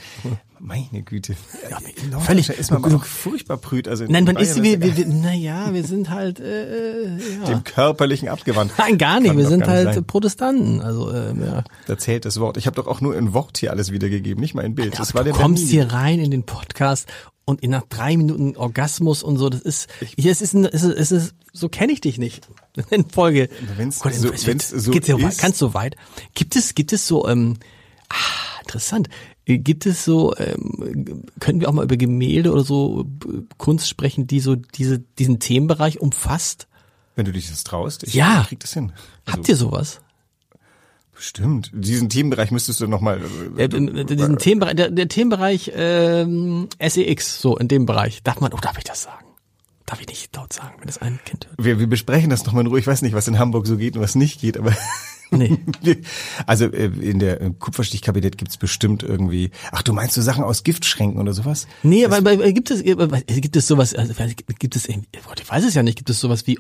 Meine 0.62 1.04
Güte. 1.04 1.36
Ja, 1.72 2.20
völlig- 2.20 2.48
Da 2.48 2.54
ist 2.54 2.70
man 2.70 2.82
doch 2.84 3.06
furchtbar 3.06 3.56
prüd. 3.58 3.88
Also 3.88 4.04
in 4.04 4.12
Nein, 4.12 4.26
man 4.26 4.36
ist, 4.36 4.62
wir, 4.62 4.74
ja 4.74 4.82
wir, 4.82 4.98
wir, 4.98 5.06
naja, 5.08 5.74
wir 5.74 5.86
sind 5.86 6.10
halt, 6.10 6.40
äh, 6.42 7.16
ja. 7.18 7.46
dem 7.48 7.64
körperlichen 7.64 8.28
abgewandt. 8.28 8.74
Nein, 8.78 8.98
gar 8.98 9.20
nicht. 9.22 9.30
Kann 9.30 9.38
Wir 9.38 9.48
sind 9.48 9.66
halt 9.68 9.94
sein. 9.94 10.04
Protestanten. 10.06 10.82
Also, 10.82 11.14
ähm, 11.14 11.42
ja. 11.46 11.64
Da 11.88 11.98
zählt 11.98 12.26
das 12.26 12.40
Wort. 12.42 12.58
Ich 12.58 12.66
habe 12.68 12.76
doch 12.76 12.88
auch 12.88 13.00
nur 13.00 13.16
in 13.18 13.34
Wort 13.34 13.58
hier 13.58 13.72
alles 13.72 13.92
wiedergegeben, 13.94 14.42
nicht 14.42 14.54
mal 14.54 14.66
in 14.66 14.76
Bild. 14.76 15.00
Das 15.00 15.16
war 15.16 15.24
du 15.24 15.32
kommst 15.32 15.64
Bernini. 15.64 15.70
hier 15.72 15.94
rein 15.94 16.20
in 16.20 16.30
den 16.32 16.44
Podcast 16.44 17.08
und 17.50 17.62
in 17.62 17.72
nach 17.72 17.84
drei 17.90 18.16
Minuten 18.16 18.56
Orgasmus 18.56 19.24
und 19.24 19.38
so, 19.38 19.50
das 19.50 19.62
ist, 19.62 19.88
hier, 20.18 20.32
es 20.32 20.42
ist, 20.42 20.54
ein, 20.54 20.66
es 20.66 20.84
ist, 20.84 20.96
es 20.98 21.12
ist 21.12 21.36
so 21.52 21.68
kenne 21.68 21.92
ich 21.92 22.00
dich 22.02 22.18
nicht. 22.20 22.48
In 22.92 23.10
Folge. 23.10 23.50
Wenn's 23.76 24.00
Gott, 24.00 24.14
so- 24.14 24.32
es 24.32 24.46
wenn's 24.48 24.72
wird- 24.72 24.82
so 24.84 24.92
geht's 24.92 25.08
ja 25.08 25.16
weit, 25.22 25.32
ist. 25.34 25.42
ganz 25.42 25.58
so 25.58 25.74
weit. 25.74 25.96
Gibt 26.36 26.56
es, 26.56 26.76
gibt 26.76 26.94
es 26.94 27.08
so, 27.08 27.28
ähm, 27.28 27.58
ah, 28.10 28.16
interessant. 28.62 29.10
Gibt 29.46 29.88
es 29.88 30.06
so, 30.06 30.36
ähm, 30.38 31.24
können 31.40 31.60
wir 31.60 31.68
auch 31.70 31.74
mal 31.74 31.84
über 31.84 31.98
Gemälde 31.98 32.52
oder 32.52 32.64
so 32.64 33.06
äh, 33.28 33.42
Kunst 33.58 33.90
sprechen, 33.90 34.28
die 34.28 34.40
so 34.42 34.56
diese, 34.56 35.00
diesen 35.00 35.40
Themenbereich 35.40 36.00
umfasst? 36.00 36.68
Wenn 37.16 37.26
du 37.26 37.32
dich 37.34 37.50
das 37.50 37.64
traust, 37.64 38.04
ich, 38.04 38.14
Ja. 38.14 38.46
krieg 38.48 38.60
das 38.60 38.74
hin. 38.74 38.94
Also, 39.26 39.38
Habt 39.38 39.50
ihr 39.50 39.56
sowas? 39.56 40.02
Bestimmt. 41.20 41.70
Diesen 41.74 42.08
Themenbereich 42.08 42.50
müsstest 42.50 42.80
du 42.80 42.88
nochmal. 42.88 43.20
Äh, 43.58 43.64
äh, 43.66 44.06
diesen 44.06 44.38
Themenbereich, 44.38 44.76
der, 44.78 44.90
der 44.90 45.10
Themenbereich 45.10 45.70
ähm, 45.76 46.70
SEX, 46.80 47.42
so 47.42 47.58
in 47.58 47.68
dem 47.68 47.86
Bereich. 47.86 48.24
Darf 48.24 48.40
man, 48.40 48.54
oh, 48.54 48.58
darf 48.62 48.78
ich 48.78 48.86
das 48.86 49.04
sagen? 49.04 49.26
Darf 49.86 50.00
ich 50.00 50.08
nicht 50.08 50.34
laut 50.34 50.54
sagen, 50.54 50.76
wenn 50.80 50.88
das 50.88 51.00
ein 51.00 51.20
Kind 51.26 51.48
hört? 51.48 51.58
Wir, 51.62 51.78
wir 51.78 51.88
besprechen 51.88 52.30
das 52.30 52.46
nochmal 52.46 52.62
in 52.62 52.68
Ruhe. 52.68 52.80
Ich 52.80 52.88
weiß 52.88 53.02
nicht, 53.02 53.12
was 53.12 53.28
in 53.28 53.38
Hamburg 53.38 53.68
so 53.68 53.76
geht 53.76 53.98
und 53.98 54.02
was 54.02 54.16
nicht 54.16 54.40
geht, 54.40 54.58
aber. 54.58 54.74
Nee. 55.32 55.60
Also 56.48 56.66
äh, 56.66 56.86
in 56.86 57.20
der 57.20 57.40
im 57.40 57.60
Kupferstichkabinett 57.60 58.40
gibt's 58.40 58.58
bestimmt 58.58 59.04
irgendwie. 59.04 59.52
Ach, 59.72 59.84
du 59.84 59.94
meinst 59.94 60.16
so 60.16 60.24
Sachen 60.24 60.44
aus 60.44 60.64
Giftschränken 60.64 61.22
oder 61.22 61.34
sowas? 61.34 61.68
Nee, 61.84 62.04
aber, 62.04 62.18
aber 62.18 62.32
äh, 62.44 62.52
gibt 62.52 62.72
es 62.72 62.82
äh, 62.82 62.96
gibt 63.40 63.56
es 63.56 63.68
sowas, 63.68 63.94
also 63.94 64.12
gibt 64.58 64.76
es 64.76 64.88
irgendwie- 64.88 65.08
Gott, 65.28 65.40
ich 65.40 65.48
weiß 65.48 65.66
es 65.66 65.76
ja 65.76 65.84
nicht, 65.84 66.00
gibt 66.00 66.10
es 66.10 66.20
sowas 66.20 66.48
wie 66.48 66.58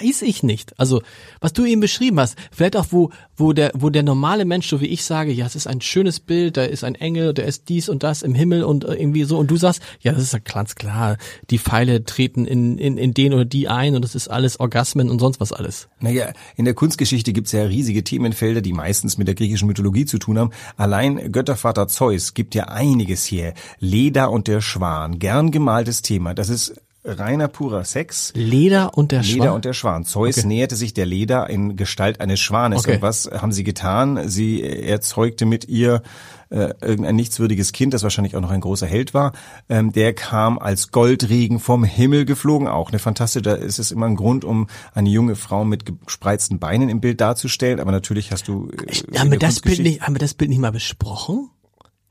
weiß 0.00 0.22
ich 0.22 0.42
nicht. 0.42 0.78
Also, 0.78 1.02
was 1.40 1.52
du 1.52 1.64
eben 1.64 1.80
beschrieben 1.80 2.20
hast, 2.20 2.36
vielleicht 2.50 2.76
auch 2.76 2.86
wo 2.90 3.10
wo 3.36 3.52
der 3.52 3.72
wo 3.74 3.90
der 3.90 4.02
normale 4.02 4.44
Mensch 4.44 4.68
so 4.68 4.80
wie 4.80 4.86
ich 4.86 5.04
sage, 5.04 5.32
ja, 5.32 5.46
es 5.46 5.56
ist 5.56 5.66
ein 5.66 5.80
schönes 5.80 6.20
Bild, 6.20 6.56
da 6.56 6.64
ist 6.64 6.84
ein 6.84 6.94
Engel, 6.94 7.34
der 7.34 7.46
ist 7.46 7.68
dies 7.68 7.88
und 7.88 8.02
das 8.02 8.22
im 8.22 8.34
Himmel 8.34 8.64
und 8.64 8.84
äh, 8.84 8.94
irgendwie 8.94 9.24
so 9.24 9.38
und 9.38 9.50
du 9.50 9.56
sagst, 9.56 9.82
ja, 10.00 10.12
das 10.12 10.22
ist 10.22 10.32
ja 10.32 10.38
ganz 10.38 10.74
klar, 10.74 11.18
die 11.50 11.58
Pfeile 11.58 12.04
treten 12.04 12.46
in 12.46 12.78
in 12.78 12.96
in 12.96 13.14
den 13.14 13.34
oder 13.34 13.44
die 13.44 13.68
ein 13.68 13.94
und 13.94 14.02
das 14.02 14.14
ist 14.14 14.28
alles 14.28 14.60
Orgasmen 14.60 15.10
und 15.10 15.18
sonst 15.18 15.40
was 15.40 15.52
alles. 15.52 15.88
Naja, 16.00 16.32
in 16.56 16.64
der 16.64 16.74
Kunstgeschichte 16.74 17.32
gibt's 17.32 17.52
ja 17.52 17.62
riesige 17.62 18.04
Themenfelder, 18.04 18.60
die 18.60 18.72
meistens 18.72 19.18
mit 19.18 19.28
der 19.28 19.34
griechischen 19.34 19.68
Mythologie 19.68 20.04
zu 20.04 20.18
tun 20.18 20.38
haben. 20.38 20.50
Allein 20.76 21.32
Göttervater 21.32 21.88
Zeus 21.88 22.34
gibt 22.34 22.54
ja 22.54 22.64
einiges 22.64 23.30
her. 23.30 23.54
Leda 23.78 24.26
und 24.26 24.48
der 24.48 24.60
Schwan, 24.60 25.18
gern 25.18 25.50
gemaltes 25.50 26.02
Thema. 26.02 26.34
Das 26.34 26.48
ist 26.48 26.74
reiner 27.06 27.48
purer 27.48 27.84
Sex. 27.84 28.32
Leder 28.34 28.96
und 28.96 29.12
der 29.12 29.22
Schwan. 29.22 29.48
und 29.50 29.64
der 29.64 29.72
Schwan. 29.72 30.04
Zeus 30.04 30.38
Okay. 30.38 30.46
näherte 30.46 30.76
sich 30.76 30.92
der 30.92 31.06
Leda 31.06 31.44
in 31.44 31.76
Gestalt 31.76 32.20
eines 32.20 32.40
Schwanes. 32.40 32.80
Okay. 32.80 32.96
Und 32.96 33.02
was 33.02 33.30
haben 33.32 33.52
sie 33.52 33.64
getan? 33.64 34.28
Sie 34.28 34.62
erzeugte 34.62 35.46
mit 35.46 35.68
ihr 35.68 36.02
äh, 36.50 36.74
irgendein 36.80 37.16
nichtswürdiges 37.16 37.72
Kind, 37.72 37.92
das 37.94 38.02
wahrscheinlich 38.02 38.36
auch 38.36 38.40
noch 38.40 38.50
ein 38.50 38.60
großer 38.60 38.86
Held 38.86 39.14
war. 39.14 39.32
Ähm, 39.68 39.92
der 39.92 40.14
kam 40.14 40.58
als 40.58 40.90
Goldregen 40.92 41.58
vom 41.58 41.82
Himmel 41.84 42.24
geflogen. 42.24 42.68
Auch 42.68 42.90
eine 42.90 42.98
fantastische, 42.98 43.42
da 43.42 43.54
ist 43.54 43.78
es 43.78 43.90
immer 43.90 44.06
ein 44.06 44.14
Grund, 44.16 44.44
um 44.44 44.68
eine 44.94 45.08
junge 45.08 45.34
Frau 45.36 45.64
mit 45.64 45.84
gespreizten 46.06 46.58
Beinen 46.58 46.88
im 46.88 47.00
Bild 47.00 47.20
darzustellen. 47.20 47.80
Aber 47.80 47.90
natürlich 47.92 48.30
hast 48.32 48.46
du. 48.48 48.68
Äh, 48.86 49.18
haben 49.18 49.30
wir 49.30 49.38
das 49.38 49.60
Bild 49.60 49.80
nicht 49.80 50.02
haben 50.02 50.14
wir 50.14 50.20
das 50.20 50.34
Bild 50.34 50.50
nicht 50.50 50.60
mal 50.60 50.72
besprochen? 50.72 51.50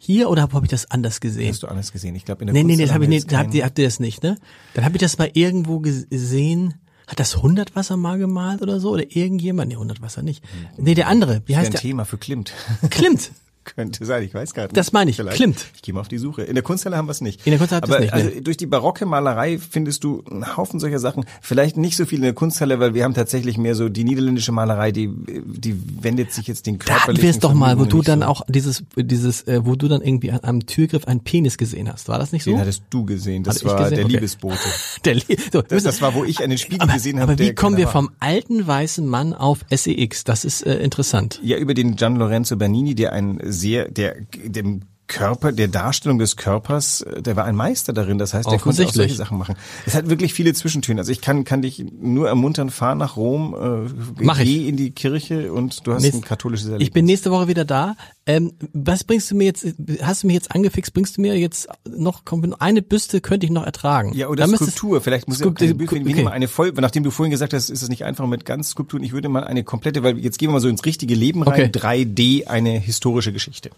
Hier 0.05 0.29
oder 0.29 0.43
habe 0.43 0.59
ich 0.63 0.69
das 0.69 0.91
anders 0.91 1.19
gesehen? 1.19 1.49
Hast 1.49 1.63
du 1.63 1.67
alles 1.67 1.91
gesehen? 1.91 2.13
Ich 2.13 2.25
glaube, 2.25 2.41
in 2.41 2.47
der 2.47 2.53
Nee, 2.53 2.59
nee, 2.63 2.67
Kunst 2.73 2.77
nee, 2.77 2.83
das 2.83 2.89
haben 2.91 3.03
habe 3.03 3.03
ich 3.05 3.23
nicht, 3.23 3.35
habt 3.35 3.53
ihr, 3.55 3.65
habt 3.65 3.79
ihr 3.79 3.85
das 3.85 3.99
nicht, 3.99 4.21
ne? 4.21 4.37
Dann 4.75 4.85
habe 4.85 4.95
ich 4.95 5.01
das 5.01 5.17
mal 5.17 5.31
irgendwo 5.33 5.79
gesehen. 5.79 6.75
Hat 7.07 7.19
das 7.19 7.41
Hundertwasser 7.41 7.97
mal 7.97 8.19
gemalt 8.19 8.61
oder 8.61 8.79
so? 8.79 8.91
Oder 8.91 9.15
irgendjemand? 9.15 9.69
Nee, 9.69 9.77
Hundertwasser 9.77 10.21
nicht. 10.21 10.43
Nee, 10.77 10.93
der 10.93 11.07
andere. 11.07 11.41
Wie 11.47 11.55
heißt 11.57 11.69
ein 11.69 11.71
der? 11.71 11.81
Thema 11.81 12.05
für 12.05 12.17
Klimt. 12.19 12.53
Klimt. 12.91 13.31
Könnte 13.65 14.05
sein, 14.05 14.23
ich 14.23 14.33
weiß 14.33 14.53
gar 14.53 14.63
nicht. 14.63 14.77
Das 14.77 14.93
meine 14.93 15.09
ich, 15.11 15.17
Vielleicht. 15.17 15.35
Klimt. 15.37 15.65
Ich 15.75 15.81
gehe 15.81 15.93
mal 15.93 16.01
auf 16.01 16.07
die 16.07 16.17
Suche. 16.19 16.43
In 16.43 16.53
der 16.53 16.63
Kunsthalle 16.63 16.95
haben 16.97 17.07
wir 17.07 17.11
es 17.11 17.21
nicht. 17.21 17.45
In 17.45 17.51
der 17.51 17.57
Kunsthalle 17.59 17.81
ihr 17.81 17.83
Aber 17.87 17.95
es 17.97 18.01
nicht, 18.01 18.13
also 18.13 18.29
durch 18.41 18.57
die 18.57 18.65
barocke 18.67 19.05
Malerei 19.05 19.57
findest 19.57 20.03
du 20.03 20.23
einen 20.29 20.55
Haufen 20.55 20.79
solcher 20.79 20.99
Sachen. 20.99 21.25
Vielleicht 21.41 21.75
nicht 21.77 21.97
so 21.97 22.05
viel 22.05 22.19
in 22.19 22.23
der 22.23 22.33
Kunsthalle, 22.33 22.79
weil 22.79 22.93
wir 22.93 23.03
haben 23.03 23.13
tatsächlich 23.13 23.57
mehr 23.57 23.75
so 23.75 23.89
die 23.89 24.03
niederländische 24.03 24.51
Malerei, 24.51 24.91
die 24.91 25.09
die 25.09 25.75
wendet 26.01 26.31
sich 26.31 26.47
jetzt 26.47 26.65
den 26.67 26.77
Da 26.79 26.85
körperlichen 26.85 27.23
wir 27.23 27.29
es 27.29 27.39
doch 27.39 27.53
mal, 27.53 27.79
wo 27.79 27.85
du 27.85 28.01
dann 28.01 28.19
so. 28.21 28.25
auch 28.27 28.41
dieses, 28.47 28.83
dieses, 28.95 29.41
äh, 29.47 29.65
wo 29.65 29.75
du 29.75 29.87
dann 29.87 30.01
irgendwie 30.01 30.31
an 30.31 30.39
einem 30.43 30.65
Türgriff 30.65 31.05
einen 31.05 31.21
Penis 31.21 31.57
gesehen 31.57 31.91
hast. 31.91 32.07
War 32.07 32.19
das 32.19 32.31
nicht 32.31 32.43
so? 32.43 32.51
Den 32.51 32.59
hattest 32.59 32.83
du 32.91 33.05
gesehen. 33.05 33.43
Das 33.43 33.55
Hatte 33.57 33.65
war 33.65 33.77
gesehen? 33.83 33.95
der 33.95 34.05
Okay. 34.05 34.13
Liebesbote. 34.13 34.59
Der, 35.05 35.15
Le- 35.15 35.23
so, 35.51 35.61
Das, 35.61 35.83
das 35.83 36.01
war, 36.01 36.13
wo 36.13 36.23
ich 36.23 36.41
einen 36.43 36.57
Spiegel 36.57 36.81
aber, 36.81 36.93
gesehen 36.93 37.19
habe. 37.19 37.33
aber 37.33 37.39
wie 37.43 37.53
kommen 37.53 37.77
wir 37.77 37.87
vom 37.87 38.09
alten 38.19 38.65
weißen 38.65 39.05
Mann 39.07 39.33
auf 39.33 39.59
SEX? 39.71 40.23
Das 40.23 40.45
ist 40.45 40.65
äh, 40.65 40.77
interessant. 40.79 41.39
Ja, 41.43 41.57
über 41.57 41.73
den 41.73 41.95
Gian 41.95 42.15
Lorenzo 42.15 42.55
Bernini, 42.57 42.95
der 42.95 43.13
ein 43.13 43.39
sehr, 43.55 43.89
der 43.89 44.21
dem 44.33 44.81
Körper, 45.07 45.51
der 45.51 45.67
Darstellung 45.67 46.17
des 46.17 46.35
Körpers, 46.35 47.01
äh, 47.01 47.21
der 47.21 47.35
war 47.35 47.45
ein 47.45 47.55
Meister 47.55 47.93
darin. 47.93 48.17
Das 48.17 48.33
heißt, 48.33 48.49
der 48.49 48.57
konnte 48.59 48.85
auch 48.85 48.91
solche 48.91 49.13
Sachen 49.15 49.37
machen. 49.37 49.55
Es 49.85 49.93
hat 49.93 50.09
wirklich 50.09 50.33
viele 50.33 50.53
Zwischentöne. 50.53 50.99
Also 51.01 51.11
ich 51.11 51.21
kann, 51.21 51.43
kann 51.43 51.61
dich 51.61 51.85
nur 51.99 52.27
ermuntern, 52.27 52.69
fahr 52.71 52.95
nach 52.95 53.15
Rom, 53.15 53.55
äh, 53.87 54.23
Mach 54.23 54.39
ich. 54.39 54.45
geh 54.45 54.67
in 54.69 54.77
die 54.77 54.91
Kirche 54.91 55.53
und 55.53 55.85
du 55.85 55.93
hast 55.93 56.01
Nächst- 56.01 56.17
ein 56.17 56.23
katholisches 56.23 56.65
Erlebnis. 56.67 56.87
Ich 56.87 56.93
bin 56.93 57.05
nächste 57.05 57.29
Woche 57.31 57.47
wieder 57.47 57.65
da. 57.65 57.95
Ähm, 58.25 58.53
was 58.73 59.03
bringst 59.03 59.29
du 59.29 59.35
mir 59.35 59.43
jetzt? 59.45 59.65
Hast 60.01 60.23
du 60.23 60.27
mich 60.27 60.33
jetzt 60.33 60.51
angefixt? 60.55 60.93
Bringst 60.93 61.17
du 61.17 61.21
mir 61.21 61.37
jetzt 61.37 61.67
noch 61.87 62.25
komm, 62.25 62.55
eine 62.59 62.81
Büste 62.81 63.21
könnte 63.21 63.45
ich 63.45 63.51
noch 63.51 63.63
ertragen? 63.63 64.13
ja, 64.15 64.27
oder 64.27 64.47
Dann 64.47 64.55
Skulptur. 64.55 65.01
Vielleicht 65.01 65.27
muss 65.27 65.37
auch 65.37 65.45
Skulptur- 65.45 65.67
keine 65.67 65.75
Bücher, 65.75 65.91
wir 66.03 66.13
okay. 66.13 66.23
mal 66.23 66.31
eine 66.31 66.47
voll, 66.47 66.73
nachdem 66.79 67.03
du 67.03 67.11
vorhin 67.11 67.29
gesagt 67.31 67.53
hast, 67.53 67.69
ist 67.69 67.83
es 67.83 67.89
nicht 67.89 68.03
einfach 68.05 68.25
mit 68.25 68.45
ganz 68.45 68.69
Skulpturen. 68.69 69.03
Ich 69.03 69.13
würde 69.13 69.29
mal 69.29 69.43
eine 69.43 69.63
komplette, 69.63 70.01
weil 70.01 70.17
jetzt 70.17 70.39
gehen 70.39 70.49
wir 70.49 70.53
mal 70.53 70.59
so 70.61 70.67
ins 70.69 70.83
richtige 70.85 71.13
Leben 71.13 71.43
rein. 71.43 71.69
Okay. 71.69 71.79
3D, 72.05 72.47
eine 72.47 72.71
historische 72.79 73.31
Geschichte. 73.31 73.69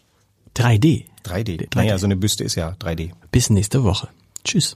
3D. 0.58 1.06
3D. 1.24 1.70
3D. 1.70 1.76
Naja, 1.76 2.00
so 2.00 2.08
eine 2.08 2.16
Büste 2.16 2.44
ist 2.44 2.56
ja 2.56 2.72
3D. 2.80 3.12
Bis 3.32 3.52
nächste 3.52 3.84
Woche. 3.84 4.08
Tschüss. 4.44 4.76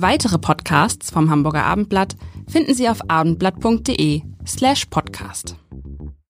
Weitere 0.00 0.38
Podcasts 0.38 1.10
vom 1.10 1.28
Hamburger 1.28 1.64
Abendblatt 1.64 2.16
finden 2.46 2.72
Sie 2.72 2.88
auf 2.88 3.10
abendblatt.de 3.10 4.22
slash 4.46 4.86
podcast. 4.86 5.56